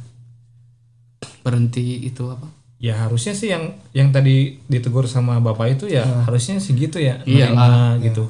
berhenti 1.42 2.06
itu 2.06 2.24
apa? 2.30 2.48
Ya 2.80 2.96
harusnya 2.96 3.36
sih 3.36 3.52
yang 3.52 3.76
yang 3.92 4.16
tadi 4.16 4.56
ditegur 4.72 5.04
sama 5.04 5.44
bapak 5.44 5.76
itu 5.80 5.86
ya 5.92 6.06
harusnya 6.24 6.64
segitu 6.64 6.96
ya 7.02 7.20
Iyalah. 7.28 8.00
nerima 8.00 8.06
gitu. 8.08 8.24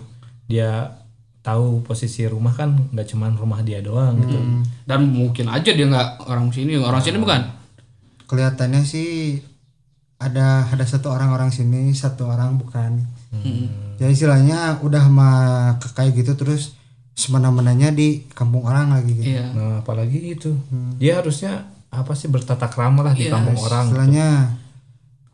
Dia 0.49 0.97
tahu 1.45 1.85
posisi 1.85 2.25
rumah 2.25 2.53
kan 2.57 2.73
nggak 2.89 3.07
cuman 3.13 3.37
rumah 3.37 3.61
dia 3.61 3.83
doang 3.85 4.17
gitu. 4.25 4.37
Dan 4.89 5.13
mungkin 5.13 5.53
aja 5.53 5.69
dia 5.69 5.85
nggak 5.85 6.25
orang 6.25 6.49
sini 6.49 6.81
orang 6.81 7.01
sini 7.01 7.21
bukan? 7.21 7.41
Kelihatannya 8.25 8.81
sih 8.85 9.37
ada 10.19 10.67
ada 10.67 10.83
satu 10.83 11.07
orang 11.15 11.31
orang 11.31 11.49
sini 11.49 11.95
satu 11.95 12.27
orang 12.27 12.59
bukan. 12.59 12.99
Ya 13.99 14.07
istilahnya 14.11 14.83
udah 14.83 15.07
mah 15.07 15.79
kayak 15.95 16.15
gitu 16.19 16.35
terus 16.35 16.75
semena-menanya 17.15 17.91
di 17.91 18.27
kampung 18.31 18.63
orang 18.67 18.91
lagi 18.95 19.15
gitu. 19.15 19.31
Iya. 19.31 19.51
Nah 19.55 19.71
apalagi 19.83 20.35
itu. 20.35 20.51
Dia 20.99 21.23
harusnya 21.23 21.67
apa 21.89 22.13
sih 22.13 22.27
bertata 22.29 22.69
krama 22.69 23.01
lah 23.01 23.17
di 23.17 23.25
Iya, 23.25 23.33
kampung 23.33 23.57
orang 23.57 23.85
istilahnya 23.89 24.27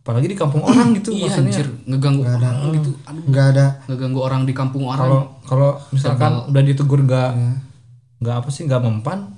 apalagi 0.06 0.28
di 0.32 0.38
kampung 0.38 0.62
orang 0.62 0.94
gitu 0.96 1.10
iya 1.18 1.28
maksudnya. 1.28 1.50
anjir. 1.50 1.68
Ngeganggu 1.90 2.24
orang 2.30 2.56
gitu. 2.78 2.92
Aduh. 3.10 3.24
Nggak 3.26 3.46
ada. 3.58 3.66
Ngeganggu 3.90 4.20
orang 4.22 4.42
di 4.46 4.54
kampung 4.54 4.84
orang. 4.86 5.02
Kalau 5.10 5.22
kalau 5.46 5.72
misalkan 5.90 6.32
udah 6.50 6.62
ditegur 6.62 7.02
nggak 7.02 7.30
nggak 8.22 8.36
apa 8.38 8.50
sih 8.54 8.70
nggak 8.70 8.82
mempan 8.86 9.34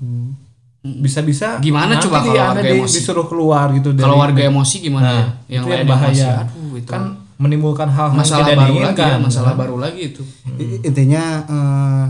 bisa-bisa 0.80 1.58
Gimana 1.58 1.96
nanti 1.96 2.08
coba 2.08 2.22
kalau 2.22 2.32
Anda 2.32 2.48
warga 2.54 2.64
di- 2.64 2.80
emosi? 2.80 2.94
disuruh 2.96 3.26
keluar 3.26 3.68
gitu 3.72 3.90
dari- 3.92 4.04
Kalau 4.04 4.18
warga 4.18 4.42
emosi 4.42 4.76
gimana? 4.80 5.04
Nah, 5.04 5.26
yang 5.46 5.64
itu 5.64 5.70
lain 5.70 5.80
yang 5.80 5.90
bahaya. 5.90 6.08
emosi. 6.08 6.42
Aduh, 6.48 6.72
itu. 6.76 6.90
Kan 6.90 7.04
menimbulkan 7.38 7.88
hal-hal 7.88 8.10
yang 8.10 8.20
masalah 8.20 8.46
tidak 8.46 8.58
baru 8.58 8.66
lagi 8.66 8.78
ya, 8.78 8.86
diinginkan 8.88 9.20
masalah 9.22 9.54
baru 9.54 9.76
lagi 9.78 10.02
itu. 10.08 10.24
I- 10.56 10.82
intinya 10.84 11.24
eh, 11.44 12.06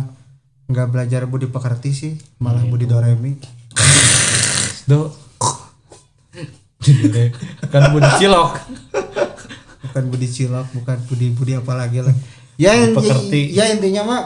nggak 0.67 0.88
belajar 0.89 1.21
budi 1.25 1.47
pekerti 1.47 1.89
sih 1.91 2.12
malah 2.38 2.62
budi 2.62 2.86
doremi. 2.86 3.36
Do 4.89 5.12
kan 7.67 7.84
budi 7.91 8.10
cilok. 8.17 8.51
Bukan 9.80 10.03
budi 10.08 10.27
cilok 10.27 10.67
bukan 10.73 10.97
budi 11.06 11.27
budi 11.32 11.53
apa 11.53 11.73
lagi 11.73 11.99
lah. 11.99 12.13
Ya 12.56 12.73
Pekerti. 12.89 13.51
ya 13.51 13.69
intinya 13.69 14.01
mah 14.03 14.21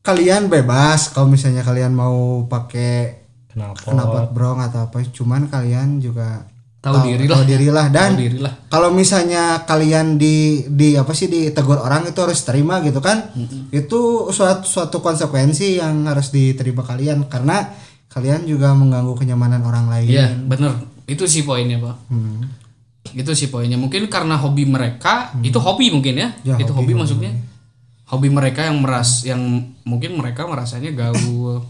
kalian 0.00 0.48
bebas 0.48 1.12
kalau 1.12 1.28
misalnya 1.28 1.60
kalian 1.60 1.92
mau 1.92 2.44
pakai 2.44 3.20
kenapa 3.46 3.84
knalpot 3.86 4.26
brong 4.32 4.58
atau 4.62 4.80
apa 4.84 5.04
cuman 5.04 5.46
kalian 5.46 5.98
juga 5.98 6.48
Tahu 6.80 6.96
diri 7.04 7.28
lah. 7.28 7.36
tahu 7.36 7.42
diri 7.44 7.68
lah 7.68 7.86
dan 7.92 8.16
diri 8.16 8.38
lah. 8.40 8.52
kalau 8.72 8.88
misalnya 8.88 9.68
kalian 9.68 10.16
di 10.16 10.64
di 10.64 10.96
apa 10.96 11.12
sih 11.12 11.28
ditegur 11.28 11.76
orang 11.76 12.08
itu 12.08 12.16
harus 12.16 12.40
terima 12.40 12.80
gitu 12.80 13.04
kan 13.04 13.28
itu 13.68 14.00
suatu 14.32 14.64
suatu 14.64 14.96
konsekuensi 14.98 15.76
yang 15.76 16.08
harus 16.08 16.32
diterima 16.32 16.80
kalian 16.80 17.28
karena 17.28 17.68
kalian 18.08 18.48
juga 18.48 18.72
mengganggu 18.72 19.12
kenyamanan 19.14 19.60
orang 19.60 19.86
lain 19.86 20.08
Iya, 20.08 20.26
bener. 20.40 20.72
Itu 21.04 21.26
sih 21.26 21.44
poinnya, 21.44 21.78
Pak. 21.78 21.96
Hmm. 22.10 22.42
Itu 23.12 23.34
sih 23.34 23.46
poinnya. 23.46 23.74
Mungkin 23.74 24.06
karena 24.06 24.34
hobi 24.34 24.62
mereka, 24.62 25.30
itu 25.42 25.58
hobi 25.58 25.90
mungkin 25.90 26.14
ya. 26.16 26.28
Ya, 26.42 26.54
itu 26.58 26.70
hobi, 26.70 26.90
hobi, 26.90 27.02
maksudnya. 27.02 27.30
Hobi 27.30 27.49
mereka 28.26 28.66
yang 28.66 28.82
meras 28.82 29.22
yang 29.22 29.38
mungkin 29.86 30.18
mereka 30.18 30.42
merasanya 30.42 30.90
gaul 30.90 31.62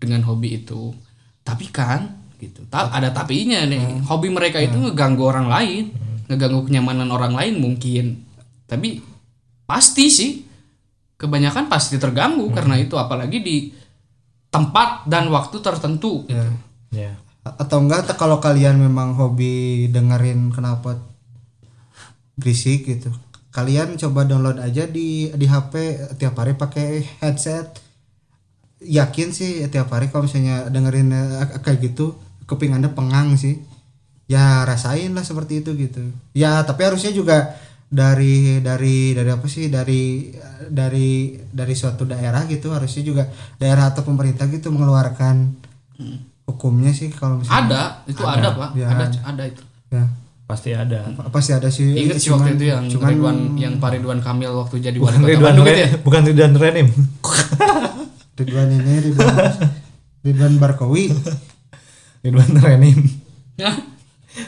dengan 0.00 0.24
hobi 0.24 0.64
itu. 0.64 0.96
Tapi 1.44 1.68
kan 1.68 2.16
gitu. 2.40 2.64
Ta- 2.72 2.88
ada 2.88 3.12
tapinya 3.12 3.60
nih. 3.68 4.00
Hobi 4.08 4.32
mereka 4.32 4.56
itu 4.56 4.72
ngeganggu 4.72 5.20
orang 5.20 5.52
lain, 5.52 5.92
ngeganggu 6.32 6.64
kenyamanan 6.64 7.12
orang 7.12 7.36
lain 7.36 7.60
mungkin. 7.60 8.24
Tapi 8.64 9.04
pasti 9.68 10.08
sih 10.08 10.32
kebanyakan 11.20 11.68
pasti 11.68 12.00
terganggu 12.00 12.48
karena 12.50 12.80
itu 12.80 12.96
apalagi 12.98 13.38
di 13.38 13.56
tempat 14.50 15.06
dan 15.06 15.30
waktu 15.30 15.56
tertentu 15.62 16.26
gitu. 16.26 16.50
ya 16.90 17.14
A- 17.46 17.56
atau 17.62 17.78
enggak 17.80 18.10
kalau 18.18 18.36
kalian 18.36 18.76
memang 18.76 19.14
hobi 19.14 19.86
dengerin 19.88 20.50
knalpot 20.50 20.98
berisik 22.36 22.84
gitu 22.84 23.10
kalian 23.52 24.00
coba 24.00 24.24
download 24.24 24.58
aja 24.58 24.88
di 24.88 25.28
di 25.28 25.46
HP 25.46 26.00
tiap 26.16 26.34
hari 26.40 26.56
pakai 26.56 27.04
headset 27.20 27.68
yakin 28.80 29.30
sih 29.30 29.62
tiap 29.68 29.92
hari 29.92 30.08
kalau 30.08 30.24
misalnya 30.24 30.72
dengerin 30.72 31.12
eh, 31.12 31.60
kayak 31.60 31.92
gitu 31.92 32.16
kuping 32.48 32.72
anda 32.72 32.88
pengang 32.90 33.36
sih 33.36 33.60
ya 34.26 34.64
rasain 34.64 35.12
lah 35.12 35.22
seperti 35.22 35.60
itu 35.60 35.76
gitu 35.76 36.00
ya 36.32 36.64
tapi 36.64 36.88
harusnya 36.88 37.12
juga 37.12 37.52
dari 37.92 38.64
dari 38.64 39.12
dari 39.12 39.30
apa 39.30 39.44
sih 39.44 39.68
dari 39.68 40.32
dari 40.72 41.36
dari 41.36 41.74
suatu 41.76 42.08
daerah 42.08 42.48
gitu 42.48 42.72
harusnya 42.72 43.04
juga 43.04 43.28
daerah 43.60 43.92
atau 43.92 44.00
pemerintah 44.00 44.48
gitu 44.48 44.72
mengeluarkan 44.72 45.52
hukumnya 46.48 46.96
sih 46.96 47.12
kalau 47.12 47.36
misalnya 47.36 47.68
Ada, 47.68 47.82
itu 48.08 48.22
ada, 48.24 48.48
Pak. 48.56 48.70
Ya, 48.74 48.86
ada, 48.90 49.04
ada. 49.06 49.20
ada 49.28 49.42
itu. 49.44 49.62
ya 49.92 50.21
pasti 50.52 50.70
ada 50.70 51.00
pasti 51.28 51.50
ada 51.50 51.68
sih 51.68 51.96
Ingat 51.96 52.18
sih 52.18 52.28
waktu 52.28 52.54
itu 52.54 52.64
yang 52.66 52.84
cuman 52.86 53.08
Ridwan 53.08 53.36
yang 53.56 53.74
Pak 53.76 53.96
Ridwan 53.96 54.20
Kamil 54.20 54.52
waktu 54.52 54.76
jadi 54.78 54.94
wali 54.94 55.08
bukan 55.08 55.16
kota 55.18 55.30
Ridwan 55.30 55.44
Bandung 55.48 55.64
Re- 55.64 55.72
gitu 55.72 55.80
ya. 55.82 55.88
bukan 55.98 56.20
Ridwan 56.22 56.52
Renim 56.54 56.88
Ridwan 58.38 58.68
ini 58.70 58.92
Ridwan 59.02 59.34
Ridwan 60.22 60.52
Barkowi 60.56 61.04
Ridwan 62.20 62.50
Renim? 62.54 62.98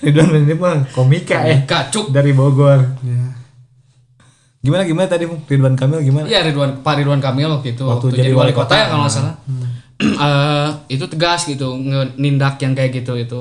Ridwan 0.01 0.29
Renim 0.31 0.57
mah 0.57 0.85
komika 0.90 1.45
eh 1.45 1.64
Kacuk. 1.64 2.09
dari 2.09 2.31
Bogor 2.31 2.81
ya 3.01 3.23
gimana 4.61 4.81
gimana 4.83 5.05
tadi? 5.07 5.25
Ridwan 5.29 5.75
Kamil 5.75 6.01
gimana 6.03 6.25
Iya 6.25 6.40
Ridwan 6.43 6.81
Pak 6.81 6.95
Ridwan 6.97 7.21
Kamil 7.21 7.49
waktu 7.51 7.73
itu 7.73 7.85
Waktu 7.85 8.07
waktu, 8.07 8.17
jadi 8.17 8.29
jadi 8.29 8.37
wali 8.38 8.53
kota, 8.53 8.69
kota. 8.69 8.75
ya 8.75 8.85
kalau 8.87 9.03
nggak 9.03 9.14
salah. 9.14 9.35
Eh, 9.95 10.69
itu 10.90 11.07
tegas 11.07 11.47
gitu 11.47 11.79
nindak 12.17 12.59
yang 12.59 12.75
kayak 12.75 12.90
gitu 12.93 13.14
itu 13.14 13.40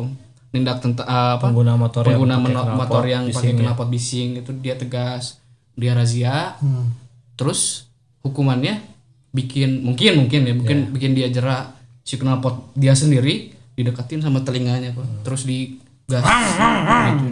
nindak 0.53 0.79
tentang 0.79 1.03
apa 1.03 1.41
pengguna 1.43 1.73
motor 1.73 2.01
yang 2.03 2.13
pengguna 2.15 2.35
pakai 2.35 2.45
meno- 2.45 2.63
knalpot 2.63 2.77
motor 2.79 3.03
yang 3.03 3.23
bising 3.25 3.41
pakai 3.49 3.53
knalpot 3.59 3.89
bising 3.89 4.29
itu 4.37 4.51
dia 4.55 4.75
tegas 4.75 5.23
dia 5.73 5.91
razia 5.91 6.53
Hmm. 6.55 6.93
terus 7.33 7.89
hukumannya 8.21 8.77
bikin 9.29 9.81
mungkin 9.81 10.13
mungkin 10.19 10.39
ya 10.43 10.53
mungkin 10.53 10.77
Iya. 10.79 10.89
bikin 10.91 11.11
dia 11.11 11.27
jerak 11.27 11.73
si 12.01 12.15
knalpot 12.15 12.69
dia 12.73 12.93
sendiri 12.93 13.49
dideketin 13.73 14.21
sama 14.21 14.39
telinganya. 14.39 14.93
Hmm. 14.93 15.25
terus 15.25 15.43
di 15.43 15.81
gas 16.05 16.21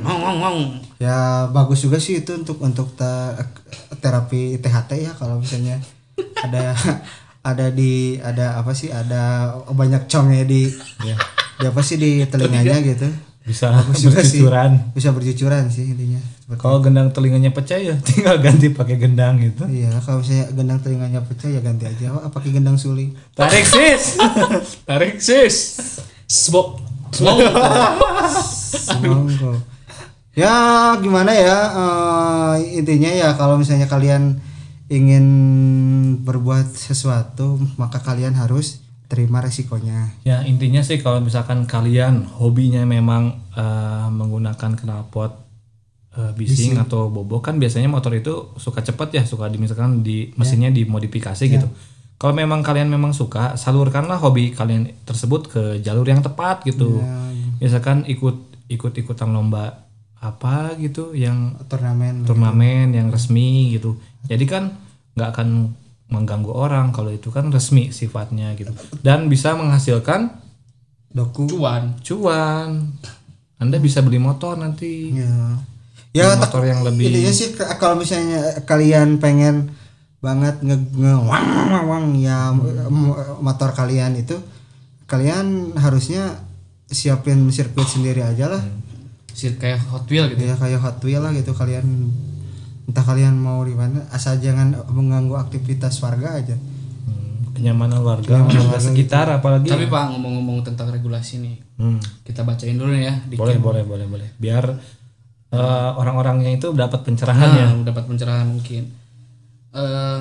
ngong. 0.01 0.81
ya 0.97 1.45
bagus 1.47 1.81
juga 1.81 1.97
sih 1.97 2.19
itu 2.19 2.31
untuk 2.33 2.57
untuk 2.57 2.89
te- 2.91 3.35
terapi 3.95 4.57
THT 4.57 4.91
ya 4.97 5.13
kalau 5.13 5.37
misalnya 5.37 5.77
ada 6.39 6.73
ada 7.43 7.65
di 7.69 8.17
ada 8.17 8.57
apa 8.57 8.71
sih 8.71 8.89
ada 8.89 9.21
banyak 9.67 10.05
congnya 10.07 10.41
di 10.43 10.69
Ya. 11.03 11.17
Di 11.61 11.67
apa 11.69 11.81
sih 11.85 11.95
di 12.01 12.25
telinganya 12.25 12.81
gitu? 12.81 13.09
bisa 13.41 13.73
bagus 13.73 14.05
juga 14.05 14.21
sih? 14.21 14.37
bercucuran. 14.37 14.71
Bisa 14.93 15.09
bercucuran 15.09 15.65
sih 15.73 15.85
intinya 15.97 16.21
kalau 16.59 16.83
gendang 16.83 17.09
telinganya 17.15 17.55
pecah 17.55 17.79
ya 17.79 17.95
tinggal 18.07 18.37
ganti 18.43 18.69
pakai 18.73 18.99
gendang 18.99 19.39
gitu. 19.39 19.63
Iya 19.69 19.95
kalau 20.03 20.19
misalnya 20.19 20.51
gendang 20.51 20.79
telinganya 20.83 21.21
pecah 21.23 21.47
ya 21.47 21.63
ganti 21.63 21.87
aja. 21.87 22.11
Apa 22.11 22.27
pakai 22.33 22.51
gendang 22.51 22.75
suli? 22.75 23.15
Tarik 23.37 23.63
sis. 23.63 24.19
Tarik 24.89 25.17
sis. 25.23 25.79
Sebok 26.27 26.91
Monggo. 29.03 29.53
Ya 30.31 30.55
gimana 31.03 31.35
ya 31.35 31.57
eh, 31.75 32.79
intinya 32.79 33.11
ya 33.11 33.29
kalau 33.35 33.59
misalnya 33.59 33.87
kalian 33.91 34.39
ingin 34.87 35.25
berbuat 36.23 36.71
sesuatu 36.71 37.59
maka 37.75 37.99
kalian 37.99 38.35
harus 38.35 38.80
terima 39.11 39.43
resikonya. 39.43 40.15
ya 40.23 40.39
intinya 40.47 40.79
sih 40.79 41.03
kalau 41.03 41.19
misalkan 41.19 41.67
kalian 41.67 42.23
hobinya 42.39 42.87
memang 42.87 43.51
eh, 43.51 44.07
menggunakan 44.07 44.79
knalpot 44.79 45.35
eh, 46.15 46.31
bising, 46.39 46.79
atau 46.79 47.11
bobo 47.11 47.43
kan 47.43 47.59
biasanya 47.59 47.91
motor 47.91 48.15
itu 48.15 48.55
suka 48.55 48.79
cepat 48.79 49.11
ya 49.19 49.23
suka 49.27 49.51
di 49.51 49.59
misalkan 49.59 49.99
di 49.99 50.31
mesinnya 50.39 50.71
dimodifikasi 50.71 51.43
gitu. 51.43 51.67
Kalau 52.15 52.37
memang 52.37 52.63
kalian 52.63 52.87
memang 52.87 53.11
suka 53.11 53.59
salurkanlah 53.59 54.21
hobi 54.21 54.55
kalian 54.55 54.93
tersebut 55.03 55.41
ke 55.51 55.63
jalur 55.83 56.07
yang 56.07 56.23
tepat 56.23 56.63
gitu. 56.63 57.01
Misalkan 57.59 58.07
ikut 58.07 58.37
ikut 58.71 58.93
ikutan 58.95 59.35
lomba 59.35 59.89
apa 60.21 60.77
gitu 60.77 61.17
yang 61.17 61.57
Turnamen. 61.65 62.23
turnamen 62.23 62.93
yang 62.93 63.09
resmi 63.09 63.73
gitu. 63.73 63.97
Jadi 64.29 64.45
kan 64.45 64.69
nggak 65.17 65.29
akan 65.33 65.49
mengganggu 66.11 66.51
orang 66.51 66.91
kalau 66.91 67.09
itu 67.09 67.31
kan 67.31 67.47
resmi 67.49 67.89
sifatnya 67.89 68.51
gitu. 68.59 68.75
Dan 68.99 69.31
bisa 69.31 69.55
menghasilkan 69.55 70.35
Doku. 71.09 71.47
cuan. 71.47 71.95
cuan. 72.03 72.91
Anda 73.55 73.79
bisa 73.79 74.03
beli 74.03 74.19
motor 74.19 74.59
nanti. 74.59 75.15
Ya. 75.15 75.55
Ya 76.11 76.35
Beli 76.35 76.43
motor 76.43 76.61
yang 76.67 76.83
lebih 76.83 77.07
intinya 77.07 77.31
sih 77.31 77.55
kalau 77.79 77.95
misalnya 77.95 78.59
kalian 78.67 79.17
pengen 79.17 79.71
banget 80.19 80.59
nge, 80.61 80.77
nge 80.93 81.13
wang, 81.23 81.47
wang, 81.71 81.85
wang, 81.87 82.05
ya 82.13 82.51
m- 82.53 83.15
motor 83.41 83.71
kalian 83.73 84.13
itu 84.19 84.35
kalian 85.07 85.73
harusnya 85.79 86.45
siapin 86.85 87.47
sirkuit 87.49 87.87
sendiri 87.87 88.21
aja 88.21 88.51
lah. 88.51 88.63
sih 89.31 89.55
kayak 89.55 89.79
Hot 89.87 90.05
Wheel 90.11 90.27
gitu. 90.35 90.43
Ya 90.43 90.59
kayak 90.59 90.83
Hot 90.83 90.99
Wheel 91.01 91.23
lah 91.23 91.31
gitu 91.31 91.55
kalian 91.55 92.11
entah 92.87 93.03
kalian 93.05 93.37
mau 93.37 93.61
di 93.61 93.75
mana 93.75 94.05
asal 94.09 94.37
jangan 94.41 94.73
mengganggu 94.89 95.37
aktivitas 95.37 95.99
warga 96.01 96.37
aja. 96.39 96.55
Hmm, 96.55 97.53
kenyamanan 97.53 98.01
warga 98.01 98.41
warga 98.45 98.79
sekitar 98.79 99.29
apalagi. 99.29 99.69
Tapi 99.69 99.89
pak 99.89 100.15
ngomong-ngomong 100.15 100.65
tentang 100.65 100.89
regulasi 100.89 101.41
nih 101.41 101.57
Hmm, 101.81 101.97
kita 102.21 102.45
bacain 102.45 102.77
dulu 102.77 102.93
ya 102.93 103.09
di 103.25 103.33
boleh 103.33 103.57
boleh 103.57 103.81
boleh 103.81 104.05
boleh. 104.05 104.29
Biar 104.37 104.69
eh, 105.49 105.91
orang-orangnya 105.97 106.53
itu 106.53 106.69
dapat 106.77 107.01
pencerahan 107.01 107.49
ya. 107.57 107.67
Nah, 107.73 107.89
dapat 107.89 108.05
pencerahan 108.05 108.45
mungkin. 108.45 108.85
Eh, 109.73 110.19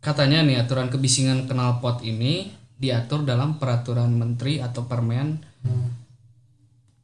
katanya 0.00 0.40
nih 0.40 0.64
aturan 0.64 0.88
kebisingan 0.88 1.44
knalpot 1.44 2.00
ini 2.00 2.48
diatur 2.80 3.28
dalam 3.28 3.60
peraturan 3.60 4.16
menteri 4.16 4.64
atau 4.64 4.88
permen 4.88 5.40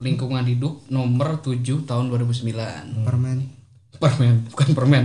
lingkungan 0.01 0.45
hidup 0.49 0.89
nomor 0.89 1.45
7 1.45 1.61
tahun 1.85 2.09
2009 2.09 3.05
permen 3.05 3.60
permen 4.01 4.49
bukan 4.49 4.69
permen. 4.73 5.05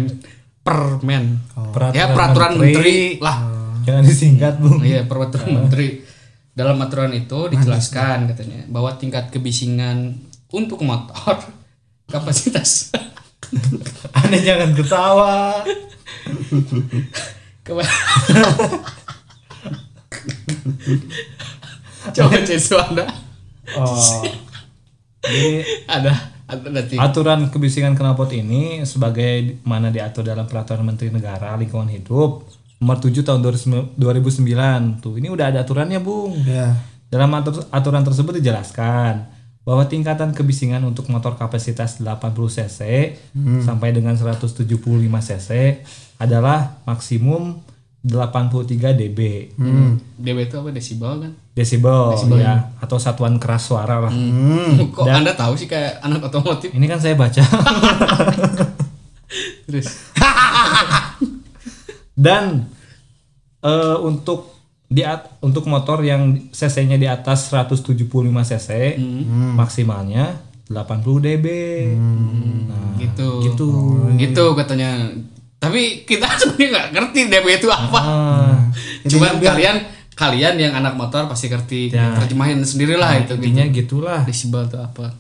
Permen. 0.66 1.24
Peraturan 1.54 1.94
ya 1.94 2.10
peraturan 2.10 2.52
menteri, 2.58 2.74
menteri. 2.74 3.22
lah. 3.22 3.38
Jangan 3.86 4.02
disingkat 4.08 4.58
bung. 4.58 4.82
Iya 4.82 5.06
peraturan 5.06 5.50
menteri. 5.62 6.02
Dalam 6.56 6.80
aturan 6.80 7.12
itu 7.12 7.52
dijelaskan 7.52 8.32
katanya 8.32 8.64
bahwa 8.72 8.96
tingkat 8.96 9.30
kebisingan 9.30 10.16
untuk 10.56 10.82
motor 10.82 11.38
kapasitas. 12.12 12.96
Anda 14.18 14.38
jangan 14.42 14.72
ketawa. 14.74 15.62
Coba 22.16 22.38
cesu 22.46 22.78
anda 22.78 23.06
Oh. 23.74 24.22
Jadi 25.26 25.66
ada 25.90 26.35
nanti 26.48 26.96
aturan 26.96 27.50
kebisingan 27.50 27.94
knalpot 27.94 28.30
ini 28.30 28.86
sebagai 28.86 29.58
mana 29.64 29.90
diatur 29.90 30.22
dalam 30.22 30.46
peraturan 30.46 30.86
Menteri 30.86 31.10
Negara 31.10 31.54
Lingkungan 31.56 31.90
Hidup 31.90 32.46
nomor 32.78 32.98
7 33.00 33.12
tahun 33.18 33.42
2009 33.42 35.02
tuh 35.02 35.18
ini 35.18 35.28
udah 35.28 35.50
ada 35.50 35.64
aturannya 35.64 35.98
bung. 36.00 36.36
Ya 36.46 36.76
dalam 37.06 37.32
atur- 37.32 37.66
aturan 37.70 38.04
tersebut 38.04 38.42
dijelaskan 38.42 39.30
bahwa 39.64 39.86
tingkatan 39.86 40.30
kebisingan 40.30 40.84
untuk 40.84 41.08
motor 41.08 41.34
kapasitas 41.34 41.98
80 41.98 42.12
cc 42.52 42.80
sampai 43.64 43.90
dengan 43.90 44.14
175 44.14 44.68
cc 45.00 45.50
adalah 46.18 46.82
maksimum 46.84 47.58
83 48.04 48.94
dB. 48.94 49.20
DB 50.22 50.38
itu 50.44 50.56
apa? 50.56 50.70
Desibel 50.70 51.14
kan 51.20 51.34
desibel, 51.56 52.12
ya. 52.36 52.76
Atau 52.84 53.00
satuan 53.00 53.40
keras 53.40 53.72
suara 53.72 54.04
lah. 54.04 54.12
Kok 54.96 55.08
anda 55.08 55.32
tahu 55.32 55.56
sih 55.56 55.72
kayak 55.72 56.04
anak 56.04 56.28
otomotif? 56.28 56.76
Ini 56.76 56.86
kan 56.86 57.00
saya 57.00 57.16
baca. 57.16 57.40
Terus. 59.66 59.88
Dan 62.26 62.68
eh, 63.64 63.98
untuk 64.04 64.54
di 64.86 65.02
at- 65.02 65.42
untuk 65.42 65.66
motor 65.66 66.06
yang 66.06 66.38
cc-nya 66.54 67.02
di 67.02 67.10
atas 67.10 67.50
175 67.50 68.06
cc 68.22 68.70
maksimalnya 69.58 70.38
80 70.70 71.26
dB. 71.26 71.46
Nah, 72.70 72.94
gitu. 73.00 73.30
gitu. 73.48 73.68
gitu 74.18 74.46
katanya. 74.54 75.10
Tapi 75.56 76.06
kita 76.06 76.30
sebenarnya 76.38 76.68
nggak 76.70 76.88
ngerti 76.94 77.20
DB 77.32 77.48
itu 77.58 77.68
apa. 77.74 78.00
Ah, 78.02 78.54
cuman 79.10 79.42
kalian 79.42 79.78
kalian 80.16 80.56
yang 80.58 80.74
anak 80.74 80.96
motor 80.96 81.28
pasti 81.28 81.46
ngerti 81.46 81.92
Ya. 81.92 82.16
terjemahin 82.16 82.60
sendirilah 82.62 83.12
itu 83.20 83.36
intinya 83.36 83.64
gitu 83.68 84.00
gitulah. 84.00 84.22
desibel 84.24 84.64
itu 84.64 84.78
apa. 84.78 85.12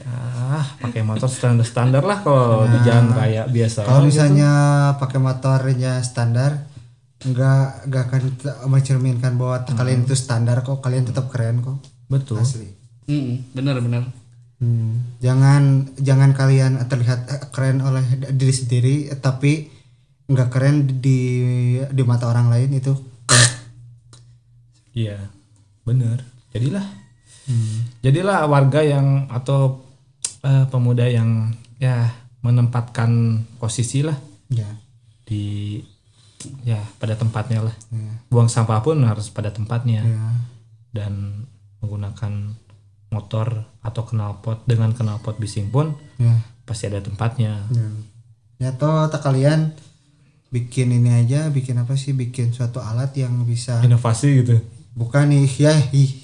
Ah, 0.00 0.62
pakai 0.78 1.02
motor 1.02 1.26
standar-standar 1.26 2.00
lah 2.00 2.22
kalau 2.22 2.62
di 2.64 2.78
jalan 2.82 3.10
raya 3.10 3.42
biasa. 3.46 3.82
kalau 3.82 4.06
misalnya 4.06 4.50
pakai 4.94 5.18
motornya 5.18 5.98
standar 6.00 6.70
nggak 7.18 7.90
nggak 7.90 8.02
akan 8.04 8.20
mencerminkan 8.68 9.34
bahwa 9.34 9.58
t- 9.60 9.74
kalian 9.74 10.06
itu 10.06 10.14
standar 10.14 10.62
kok 10.62 10.78
kalian 10.78 11.02
tetap 11.02 11.26
keren 11.28 11.58
kok. 11.60 11.82
Betul. 12.06 12.38
asli. 12.38 12.68
Hmm, 13.04 13.42
bener 13.50 13.80
bener 13.80 14.02
Hmm, 14.58 15.14
jangan 15.18 15.86
jangan 15.96 16.30
kalian 16.32 16.82
terlihat 16.84 17.20
eh, 17.26 17.42
keren 17.48 17.78
oleh 17.78 18.02
diri 18.28 18.50
sendiri 18.50 18.94
tapi 19.16 19.70
nggak 20.24 20.48
keren 20.48 20.76
di 20.98 21.20
di 21.80 22.02
mata 22.02 22.26
orang 22.26 22.50
lain 22.50 22.70
itu 22.72 22.90
Iya, 24.98 25.30
bener. 25.86 26.26
Jadilah, 26.50 26.82
jadilah 28.02 28.50
warga 28.50 28.82
yang 28.82 29.30
atau 29.30 29.84
eh, 30.42 30.66
pemuda 30.66 31.06
yang 31.06 31.54
ya 31.78 32.10
menempatkan 32.42 33.42
posisi 33.62 34.02
lah 34.02 34.16
ya 34.50 34.66
di 35.22 35.78
ya 36.66 36.78
pada 36.98 37.14
tempatnya 37.14 37.62
lah. 37.62 37.74
ya, 37.94 38.10
Buang 38.30 38.50
sampah 38.50 38.82
pun 38.82 38.98
harus 39.06 39.30
pada 39.30 39.50
tempatnya 39.54 40.02
ya. 40.02 40.30
dan 40.94 41.44
menggunakan 41.78 42.58
motor 43.14 43.64
atau 43.82 44.02
knalpot 44.08 44.66
dengan 44.66 44.92
knalpot 44.92 45.38
bising 45.38 45.70
pun 45.70 45.94
ya. 46.18 46.34
pasti 46.66 46.90
ada 46.90 46.98
tempatnya. 47.02 47.66
Ya. 47.70 47.88
Ya 48.58 48.70
toh 48.74 49.06
tak 49.06 49.22
kalian 49.22 49.74
bikin 50.48 50.92
ini 50.92 51.10
aja, 51.12 51.48
bikin 51.52 51.76
apa 51.80 51.94
sih? 51.94 52.16
Bikin 52.16 52.56
suatu 52.56 52.80
alat 52.80 53.12
yang 53.16 53.32
bisa 53.44 53.84
Inovasi 53.84 54.44
gitu, 54.44 54.60
bukan 54.96 55.30
nih 55.30 55.46
ya 55.60 55.74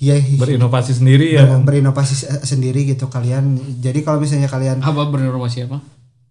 ya, 0.00 0.16
ya 0.16 0.36
berinovasi 0.40 0.96
sendiri 0.96 1.36
ya. 1.36 1.46
ber- 1.46 1.62
berinovasi 1.62 2.14
se- 2.16 2.42
sendiri 2.44 2.88
gitu 2.88 3.06
kalian. 3.12 3.56
Jadi 3.80 4.00
kalau 4.02 4.18
misalnya 4.18 4.48
kalian 4.48 4.80
apa 4.80 5.02
berinovasi 5.06 5.68
apa 5.68 5.78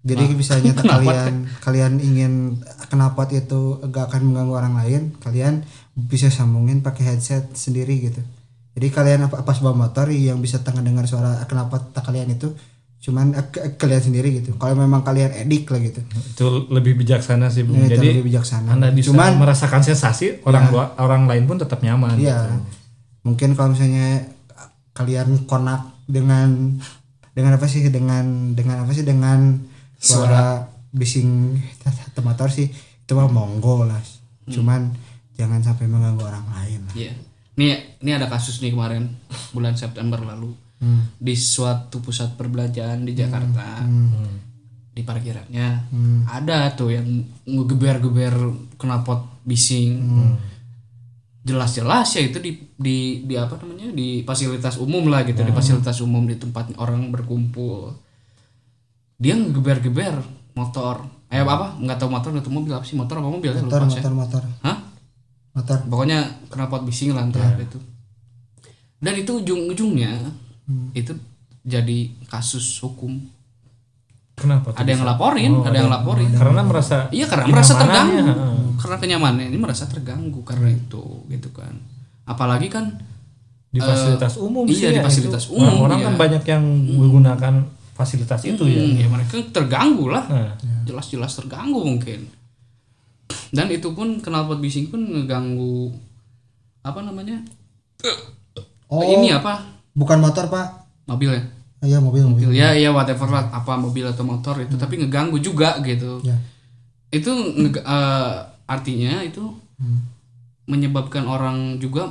jadi 0.04 0.36
misalnya 0.36 0.76
tak 0.76 0.84
kalian 1.00 1.48
kalian 1.64 1.94
ingin 2.04 2.60
knalpot 2.92 3.32
itu 3.32 3.80
gak 3.88 4.12
akan 4.12 4.22
mengganggu 4.30 4.54
orang 4.54 4.76
lain, 4.76 5.02
kalian 5.24 5.64
bisa 5.96 6.28
sambungin 6.28 6.84
pakai 6.84 7.16
headset 7.16 7.56
sendiri 7.56 8.12
gitu. 8.12 8.20
Jadi 8.76 8.88
kalian 8.92 9.32
apa 9.32 9.48
pas 9.48 9.58
bawa 9.64 9.88
motor 9.88 10.12
yang 10.12 10.44
bisa 10.44 10.60
tengah 10.60 10.84
dengar 10.84 11.08
suara 11.08 11.40
tak 11.40 12.04
kalian 12.04 12.36
itu 12.36 12.52
cuman 13.04 13.36
eh, 13.36 13.46
ke- 13.52 13.76
kalian 13.76 14.00
sendiri 14.00 14.40
gitu. 14.40 14.56
Kalau 14.56 14.80
memang 14.80 15.04
kalian 15.04 15.36
edik 15.44 15.68
lah 15.68 15.84
gitu. 15.84 16.00
Itu 16.08 16.72
lebih 16.72 16.96
bijaksana 16.96 17.52
sih, 17.52 17.68
Bung. 17.68 17.84
Ya, 17.84 17.92
itu 17.92 18.00
Jadi 18.00 18.08
lebih 18.16 18.32
bijaksana. 18.32 18.72
Anda 18.72 18.96
bisa 18.96 19.12
Cuman 19.12 19.36
merasakan 19.36 19.84
sensasi 19.84 20.40
orang 20.48 20.72
luar, 20.72 20.96
orang 20.96 21.28
lain 21.28 21.44
pun 21.44 21.60
tetap 21.60 21.84
nyaman. 21.84 22.16
Iya. 22.16 22.40
gitu. 22.40 22.50
Mungkin 23.28 23.60
kalau 23.60 23.76
misalnya 23.76 24.24
kalian 24.96 25.44
konak 25.44 25.84
dengan 26.08 26.80
dengan 27.36 27.60
apa 27.60 27.68
sih 27.68 27.84
dengan 27.92 28.56
dengan 28.56 28.88
apa 28.88 28.92
sih 28.96 29.04
dengan 29.04 29.60
suara 30.00 30.64
bising 30.96 31.60
motor 32.24 32.48
sih 32.48 32.72
itu 32.72 33.12
mah 33.12 33.28
monggo 33.28 33.84
lah. 33.84 34.00
Cuman 34.48 34.96
jangan 35.36 35.60
sampai 35.60 35.92
mengganggu 35.92 36.24
orang 36.24 36.48
lain 36.56 36.80
lah. 36.88 36.96
Iya. 36.96 37.14
Nih, 37.54 38.00
ini 38.02 38.12
ada 38.16 38.32
kasus 38.32 38.64
nih 38.64 38.74
kemarin 38.74 39.14
bulan 39.54 39.76
September 39.78 40.18
lalu 40.18 40.56
Hmm. 40.84 41.16
di 41.16 41.32
suatu 41.32 42.04
pusat 42.04 42.36
perbelanjaan 42.36 43.08
di 43.08 43.16
Jakarta. 43.16 43.88
Di 44.94 45.02
parkirannya 45.02 45.90
ada 46.28 46.76
tuh 46.76 46.92
yang 46.92 47.08
ngegeber-geber 47.48 48.36
knalpot 48.76 49.48
bising. 49.48 50.04
Jelas-jelas 51.44 52.08
ya 52.16 52.22
itu 52.24 52.40
di 52.40 52.52
di 52.76 52.98
di 53.24 53.36
apa 53.36 53.60
namanya? 53.60 53.92
di 53.92 54.24
fasilitas 54.24 54.80
umum 54.80 55.08
lah 55.08 55.24
gitu, 55.24 55.44
di 55.44 55.52
fasilitas 55.52 56.00
umum 56.00 56.24
di 56.24 56.36
tempat 56.36 56.72
orang 56.80 57.12
berkumpul. 57.12 57.96
Dia 59.20 59.36
ngegeber-geber 59.36 60.20
motor. 60.56 61.04
Eh 61.28 61.40
apa? 61.40 61.80
Nggak 61.80 61.98
tahu 62.00 62.10
motor, 62.12 62.30
nggak 62.36 62.44
tahu 62.44 62.54
mobil 62.60 62.72
apa 62.76 62.86
sih 62.86 62.96
motor 62.96 63.24
apa 63.24 63.28
mobil 63.28 63.52
Motor 63.56 63.64
lupa 63.66 63.88
saya. 63.88 64.04
motor 64.04 64.14
motor 64.14 64.44
Hah? 64.62 64.78
motor. 65.54 65.78
pokoknya 65.86 66.20
knalpot 66.50 66.82
bising 66.82 67.14
lah 67.14 67.26
antara 67.30 67.54
itu 67.62 67.78
dan 68.98 69.14
itu 69.20 69.38
ujung-ujungnya 69.38 70.18
itu 70.96 71.14
jadi 71.64 72.12
kasus 72.28 72.80
hukum. 72.84 73.20
Kenapa? 74.34 74.74
tuh 74.74 74.82
ada 74.82 74.90
yang 74.90 74.98
bisa? 74.98 75.06
ngelaporin 75.06 75.52
Oh, 75.54 75.62
ada 75.62 75.78
yang 75.78 75.88
ngelaporin. 75.94 76.30
Karena 76.34 76.62
merasa 76.66 76.98
iya 77.14 77.26
karena 77.30 77.46
merasa 77.54 77.74
kenyamanannya, 77.78 78.18
terganggu. 78.18 78.42
heeh. 78.42 78.62
karena 78.82 78.98
kenyamanan 78.98 79.44
ini 79.46 79.58
merasa 79.62 79.84
terganggu 79.86 80.40
karena 80.42 80.70
itu 80.74 81.04
gitu 81.30 81.50
kan. 81.54 81.76
Apalagi 82.26 82.68
kan 82.74 82.98
di 83.74 83.82
fasilitas 83.82 84.38
umum 84.38 84.66
iya, 84.70 84.74
sih 84.74 84.86
di 84.94 85.00
ya, 85.02 85.04
fasilitas 85.06 85.44
itu. 85.50 85.58
umum, 85.58 85.66
Orang-orang 85.86 86.00
iya. 86.02 86.06
kan 86.06 86.16
banyak 86.18 86.44
yang 86.46 86.64
menggunakan 86.98 87.54
fasilitas 87.94 88.42
itu 88.46 88.64
ya. 88.70 88.82
hmm, 88.82 89.02
ya 89.02 89.08
mereka 89.10 89.34
terganggu 89.54 90.10
lah. 90.10 90.26
Nah, 90.30 90.54
jelas-jelas 90.86 91.34
terganggu 91.38 91.82
mungkin. 91.82 92.26
Dan 93.54 93.70
itu 93.70 93.94
pun 93.94 94.18
knalpot 94.18 94.58
bising 94.58 94.90
pun 94.90 95.02
ngeganggu 95.02 95.94
apa 96.82 97.00
namanya? 97.06 97.38
Oh, 98.90 99.02
ini 99.02 99.30
apa 99.34 99.73
bukan 99.94 100.20
motor, 100.20 100.50
Pak. 100.50 100.68
mobil 101.04 101.30
ya? 101.32 101.44
Iya, 101.84 101.98
mobil, 102.00 102.24
mobil. 102.24 102.48
mobil 102.48 102.56
ya 102.56 102.72
ya 102.72 102.90
whatever 102.90 103.28
lah. 103.28 103.52
Apa 103.52 103.76
mobil 103.76 104.04
atau 104.04 104.24
motor 104.24 104.56
itu. 104.58 104.76
Tapi 104.76 105.04
ngeganggu 105.04 105.36
juga 105.38 105.78
gitu. 105.82 106.24
Ya. 106.24 106.36
itu 107.14 107.30
nge- 107.30 107.78
eh, 107.78 108.34
artinya 108.66 109.22
itu 109.22 109.44
menyebabkan 110.66 111.28
orang 111.28 111.78
juga 111.78 112.10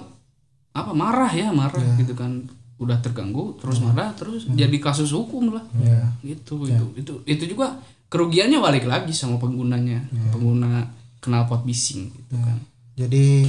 apa 0.73 0.93
marah 0.93 1.29
ya 1.29 1.51
marah 1.51 1.81
gitu 1.99 2.13
kan. 2.13 2.45
Udah 2.79 2.99
terganggu 2.99 3.55
terus 3.57 3.79
marah 3.79 4.11
terus 4.13 4.45
jadi 4.49 4.77
kasus 4.77 5.11
hukum 5.11 5.55
lah. 5.55 5.65
Ya. 5.79 6.07
gitu 6.23 6.67
itu 6.67 6.85
itu 6.95 7.13
itu 7.25 7.45
juga 7.49 7.81
kerugiannya 8.07 8.61
balik 8.61 8.85
lagi 8.85 9.11
sama 9.11 9.41
penggunanya. 9.41 10.05
Pengguna 10.31 10.85
knalpot 11.19 11.65
bising 11.65 12.13
gitu 12.13 12.37
kan. 12.37 12.59
Jadi 12.93 13.49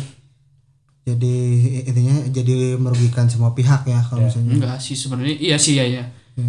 jadi 1.03 1.35
intinya 1.83 2.15
jadi 2.31 2.79
merugikan 2.79 3.27
semua 3.27 3.51
pihak 3.51 3.83
ya 3.83 3.99
kalau 4.07 4.23
misalnya. 4.23 4.55
enggak 4.55 4.77
sih 4.79 4.95
sebenarnya. 4.95 5.35
Iya 5.35 5.57
sih 5.59 5.75
ya 5.75 5.83
ya. 5.83 6.03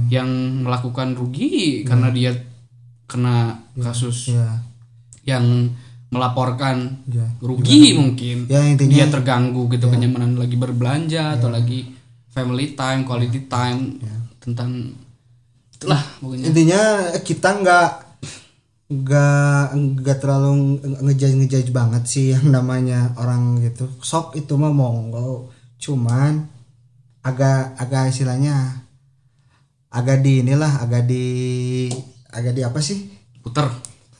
Yang 0.08 0.28
melakukan 0.62 1.12
rugi 1.12 1.82
karena 1.82 2.08
dia 2.08 2.30
kena 3.04 3.58
kasus 3.76 4.30
Ya. 4.30 4.62
yang 5.26 5.74
melaporkan 6.08 7.02
Ya. 7.10 7.26
rugi 7.42 7.98
mungkin. 7.98 8.46
Ya 8.46 8.62
intinya 8.62 8.94
dia 8.94 9.06
terganggu 9.10 9.66
gitu 9.68 9.90
kenyamanan 9.90 10.38
lagi 10.38 10.54
berbelanja 10.54 11.34
atau 11.36 11.50
lagi 11.50 11.90
family 12.30 12.78
time 12.78 13.02
quality 13.02 13.50
time 13.50 13.98
tentang 14.38 14.94
itulah 15.74 15.98
pokoknya. 16.22 16.44
Intinya 16.54 16.82
kita 17.26 17.58
nggak 17.58 17.88
nggak 18.84 19.64
nggak 19.74 20.18
terlalu 20.20 20.76
ngejudge 21.00 21.36
ngejudge 21.40 21.70
banget 21.72 22.04
sih 22.04 22.26
yang 22.36 22.52
namanya 22.52 23.16
orang 23.16 23.58
gitu. 23.64 23.88
Sok 24.00 24.36
itu 24.36 24.54
mah 24.54 24.70
monggo. 24.70 25.48
Cuman 25.80 26.44
agak 27.24 27.80
agak 27.80 28.12
istilahnya 28.12 28.84
agak 29.88 30.20
di 30.20 30.44
inilah 30.44 30.84
agak 30.84 31.08
di 31.08 31.24
agak 32.28 32.52
di 32.52 32.62
apa 32.62 32.78
sih? 32.78 33.08
Puter. 33.40 33.68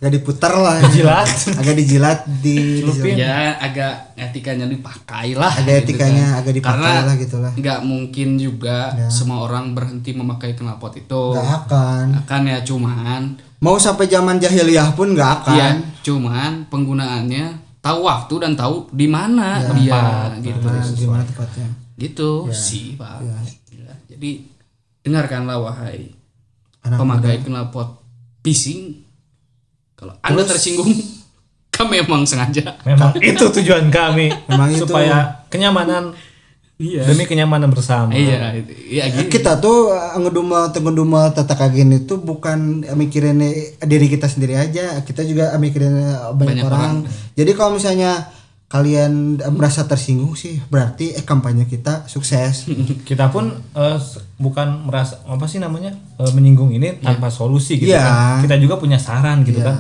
Agak 0.01 0.21
diputar 0.21 0.53
lah. 0.53 0.81
Jilat. 0.91 1.29
agak 1.61 1.75
dijilat 1.77 2.19
di 2.41 2.81
Celupin. 2.81 3.21
ya 3.21 3.57
agak 3.57 4.13
etikanya 4.17 4.69
dipakai 4.69 5.33
lah 5.33 5.49
Agak 5.49 5.81
gitu 5.81 5.97
etikanya 5.97 6.27
kan. 6.29 6.39
agak 6.41 6.53
dipakai 6.57 6.77
Karena 6.85 7.07
lah 7.09 7.15
gitu 7.17 7.37
lah. 7.41 7.53
nggak 7.57 7.79
mungkin 7.85 8.29
juga 8.37 8.77
semua 9.09 9.45
orang 9.45 9.73
berhenti 9.73 10.13
memakai 10.13 10.53
knalpot 10.53 10.93
itu. 10.97 11.23
Nggak 11.37 11.51
akan. 11.69 12.07
Akan 12.25 12.43
ya 12.45 12.59
cuman 12.61 13.23
mau 13.65 13.77
sampai 13.77 14.05
zaman 14.05 14.37
jahiliyah 14.37 14.93
pun 14.93 15.17
nggak 15.17 15.31
akan. 15.41 15.57
Ya 15.57 15.69
cuman 16.05 16.69
penggunaannya 16.69 17.45
tahu 17.81 18.05
waktu 18.05 18.35
dan 18.39 18.53
tahu 18.53 18.93
di 18.93 19.09
mana 19.09 19.57
dia 19.73 20.29
gitu. 20.39 20.69
Nah, 20.69 20.85
gimana 20.93 21.25
tepatnya 21.25 21.69
gitu 21.97 22.45
Ya. 22.45 22.53
sih 22.53 22.93
pak. 22.95 23.25
Ya, 23.73 23.89
jadi 24.07 24.31
dengarkanlah 25.01 25.57
wahai 25.59 26.13
Anak 26.81 27.01
pemakai 27.01 27.41
knalpot 27.41 28.05
bising. 28.41 29.01
Kalau 29.95 30.13
anda 30.21 30.45
tersinggung 30.45 30.93
kami 31.77 32.05
emang 32.05 32.29
sengaja. 32.29 32.77
Memang 32.85 33.17
itu 33.17 33.45
tujuan 33.51 33.89
kami 33.89 34.29
Memang 34.45 34.69
itu. 34.71 34.85
supaya 34.85 35.41
kenyamanan 35.49 36.13
iya 36.77 37.03
demi 37.05 37.23
kenyamanan 37.23 37.69
bersama. 37.69 38.11
iya 38.11 38.51
iya 38.85 39.05
gitu 39.09 39.31
kita 39.31 39.57
tuh 39.57 39.91
eh, 39.91 40.19
ngedumel 40.19 40.69
ngedumel 40.71 41.31
tata 41.31 41.55
kagen 41.55 41.95
itu 41.97 42.17
bukan 42.17 42.83
eh, 42.83 42.93
mikirin 42.93 43.39
eh, 43.39 43.79
diri 43.81 44.07
kita 44.07 44.27
sendiri 44.27 44.55
aja 44.55 44.99
kita 45.01 45.23
juga 45.23 45.55
mikirin 45.55 45.95
banyak, 46.33 46.35
Banyak 46.35 46.65
orang. 46.65 46.95
jadi 47.33 47.51
kalau 47.53 47.75
misalnya 47.75 48.27
kalian 48.67 49.13
merasa 49.55 49.85
tersinggung 49.85 50.35
sih 50.35 50.59
berarti 50.67 51.15
eh 51.15 51.23
kampanye 51.23 51.63
kita 51.65 52.05
sukses 52.05 52.67
Kita 53.09 53.31
pun 53.31 53.55
eh, 53.55 53.97
s- 53.97 54.19
bukan 54.35 54.83
merasa 54.85 55.23
apa 55.25 55.47
sih 55.47 55.59
namanya 55.59 55.95
eh, 56.17 56.33
menyinggung 56.33 56.71
ini 56.71 56.99
tanpa 56.99 57.31
solusi 57.31 57.77
gitu 57.77 57.95
Iya. 57.95 58.03
kan. 58.03 58.39
Kita 58.43 58.57
juga 58.57 58.75
punya 58.77 58.99
saran 58.99 59.43
gitu 59.43 59.59
Iya. 59.59 59.71
kan. 59.71 59.77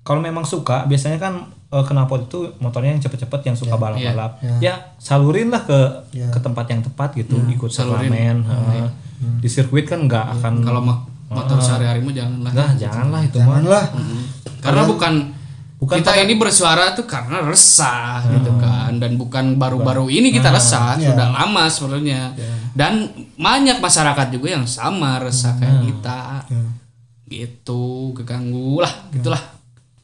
Kalau 0.00 0.20
memang 0.20 0.44
suka, 0.44 0.86
biasanya 0.86 1.18
kan 1.18 1.50
eh, 1.70 1.84
knalpot 1.86 2.26
itu 2.26 2.38
motornya 2.58 2.90
yang 2.92 3.02
cepet-cepet 3.02 3.40
yang 3.46 3.56
suka 3.56 3.74
balap-balap. 3.74 4.42
Ya. 4.58 4.94
Salurin 4.98 5.48
lah 5.48 5.62
ke 5.62 5.78
ke 6.10 6.38
tempat 6.42 6.66
yang 6.68 6.82
tepat 6.82 7.14
gitu, 7.14 7.38
ikut 7.46 7.70
turnamen. 7.70 8.42
eh. 8.42 8.90
Di 9.38 9.48
sirkuit 9.48 9.86
kan 9.86 10.04
nggak 10.04 10.40
akan 10.40 10.64
kalau 10.64 10.82
mo- 10.82 11.04
motor 11.30 11.62
sehari-hari 11.62 12.02
mah 12.02 12.10
janganlah. 12.10 12.52
Nah, 12.52 12.70
janganlah 12.74 13.20
itu 13.22 13.38
mah. 13.38 13.46
janganlah 13.62 13.84
karena 14.60 14.82
bukan 14.84 15.14
Bukan 15.80 16.04
kita 16.04 16.12
ini 16.12 16.36
bersuara 16.36 16.92
tuh 16.92 17.08
karena 17.08 17.40
resah 17.40 18.20
gitu 18.28 18.52
kan. 18.60 19.00
Dan 19.00 19.16
bukan 19.16 19.56
baru-baru 19.56 20.12
ini 20.12 20.28
kita 20.28 20.52
resah 20.52 21.00
iya. 21.00 21.08
sudah 21.16 21.32
lama 21.32 21.64
sebenarnya. 21.72 22.36
Dan 22.76 23.08
banyak 23.40 23.80
masyarakat 23.80 24.28
juga 24.28 24.60
yang 24.60 24.68
sama 24.68 25.16
resah 25.24 25.56
Nah, 25.56 25.60
kayak 25.64 25.78
kita. 25.88 26.20
Ya. 26.52 26.62
gitu 27.30 28.10
keganggu 28.12 28.82
lah 28.84 28.92
gitulah 29.08 29.40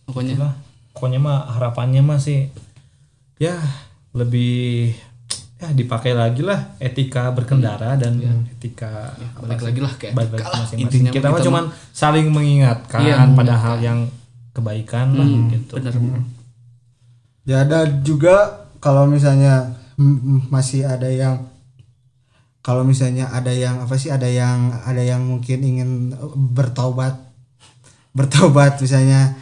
pokoknya. 0.09 0.41
Lah 0.41 0.55
pokoknya 0.97 1.21
mah 1.21 1.53
harapannya 1.53 2.01
mah 2.01 2.17
sih 2.17 2.49
ya 3.37 3.53
lebih 4.17 4.97
ya 5.61 5.69
dipakai 5.73 6.17
lagi 6.17 6.41
lah 6.41 6.77
etika 6.81 7.29
berkendara 7.37 8.01
dan 8.01 8.17
etika 8.57 9.13
balik 9.41 9.61
lagi 9.61 9.81
lah 9.85 9.93
kayak 10.01 10.13
balik 10.17 10.33
etika 10.33 10.49
lah. 10.49 10.59
masing-masing. 10.65 10.81
intinya 10.89 11.11
kita 11.13 11.27
mah 11.29 11.41
cuman 11.45 11.65
saling 11.93 12.29
mengingatkan 12.33 13.01
Iya, 13.05 13.29
pada 13.37 13.55
hal 13.61 13.77
yang 13.85 13.99
kebaikan 14.57 15.17
lah 15.17 15.29
gitu. 15.53 15.77
bener 15.77 15.93
ya 17.45 17.65
ada 17.65 17.85
juga 18.01 18.65
kalau 18.81 19.05
misalnya 19.05 19.77
masih 20.49 20.89
ada 20.89 21.09
yang 21.09 21.45
kalau 22.61 22.83
misalnya 22.83 23.31
ada 23.31 23.53
yang 23.53 23.79
apa 23.81 23.95
sih 23.97 24.11
ada 24.11 24.27
yang 24.27 24.73
ada 24.85 25.01
yang 25.01 25.25
mungkin 25.25 25.61
ingin 25.61 25.91
bertaubat 26.57 27.17
bertaubat 28.17 28.81
misalnya 28.81 29.37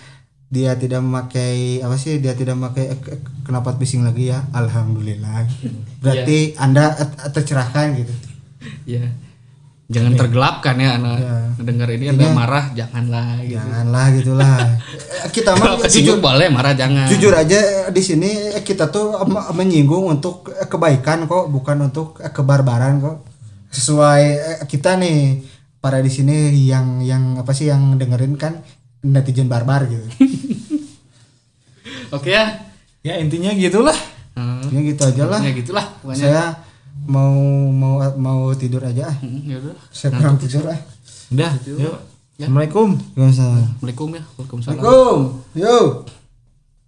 dia 0.54 0.78
tidak 0.78 1.02
memakai 1.02 1.82
apa 1.82 1.98
sih 1.98 2.22
dia 2.22 2.38
tidak 2.38 2.54
memakai 2.54 2.94
knalpot 3.42 3.74
bising 3.74 4.06
lagi 4.06 4.30
ya? 4.30 4.46
Alhamdulillah. 4.54 5.50
Berarti 5.98 6.54
anda 6.54 6.94
eh, 6.94 7.30
tercerahkan 7.34 7.98
gitu. 7.98 8.14
Ya 8.86 9.10
jangan 9.84 10.16
tergelapkan 10.16 10.74
ya 10.80 10.96
anak 10.96 11.16
Iya. 11.20 11.36
dengar 11.60 11.88
ini 11.92 12.06
ada 12.08 12.26
marah 12.32 12.64
janganlah 12.72 13.26
gitu. 13.44 13.60
Janganlah 13.60 14.04
gitulah. 14.16 14.56
Kita 15.36 15.50
mah 15.60 15.76
kesinggung 15.80 16.20
boleh 16.24 16.48
marah 16.48 16.72
jangan? 16.72 17.04
jujur 17.08 17.32
aja 17.36 17.88
di 17.92 18.02
sini 18.04 18.60
kita 18.62 18.92
tuh 18.92 19.18
menyinggung 19.56 20.04
untuk 20.08 20.46
kebaikan 20.68 21.24
kok 21.28 21.48
bukan 21.52 21.90
untuk 21.92 22.16
kebarbaran 22.20 23.00
kok. 23.00 23.16
Sesuai 23.72 24.22
eh, 24.36 24.58
kita 24.68 24.96
nih 25.00 25.42
para 25.80 26.00
di 26.00 26.08
sini 26.08 26.52
yang 26.64 27.04
yang 27.04 27.36
apa 27.40 27.52
sih 27.52 27.68
yang 27.68 28.00
dengerin 28.00 28.40
kan 28.40 28.64
netizen 29.04 29.46
barbar 29.46 29.84
gitu. 29.84 30.02
Oke 32.16 32.32
ya. 32.32 32.72
Ya 33.04 33.20
intinya 33.20 33.52
gitulah. 33.52 33.94
Hmm, 34.32 34.64
ya 34.72 34.80
gitu 34.80 35.02
aja 35.04 35.24
lah. 35.28 35.40
Ya 35.44 35.52
gitulah 35.52 35.84
pokoknya. 36.00 36.24
Saya 36.24 36.44
mau 37.04 37.36
mau 37.68 38.00
mau 38.16 38.48
tidur 38.56 38.80
aja 38.80 39.12
ah. 39.12 39.16
Hmm, 39.20 39.44
ya 39.44 39.60
saya 39.92 40.16
kurang 40.16 40.40
tidur 40.40 40.72
ah. 40.72 40.80
Udah 41.28 41.52
yuk. 41.68 42.00
Assalamualaikum 42.34 42.98
Gak 43.14 43.30
usah 43.30 43.46
Assalamualaikum. 43.46 44.08
Ya 44.10 44.22
Waalaikumsalam. 44.26 44.82
Assalamualaikum 44.82 45.18
yuk 45.54 46.23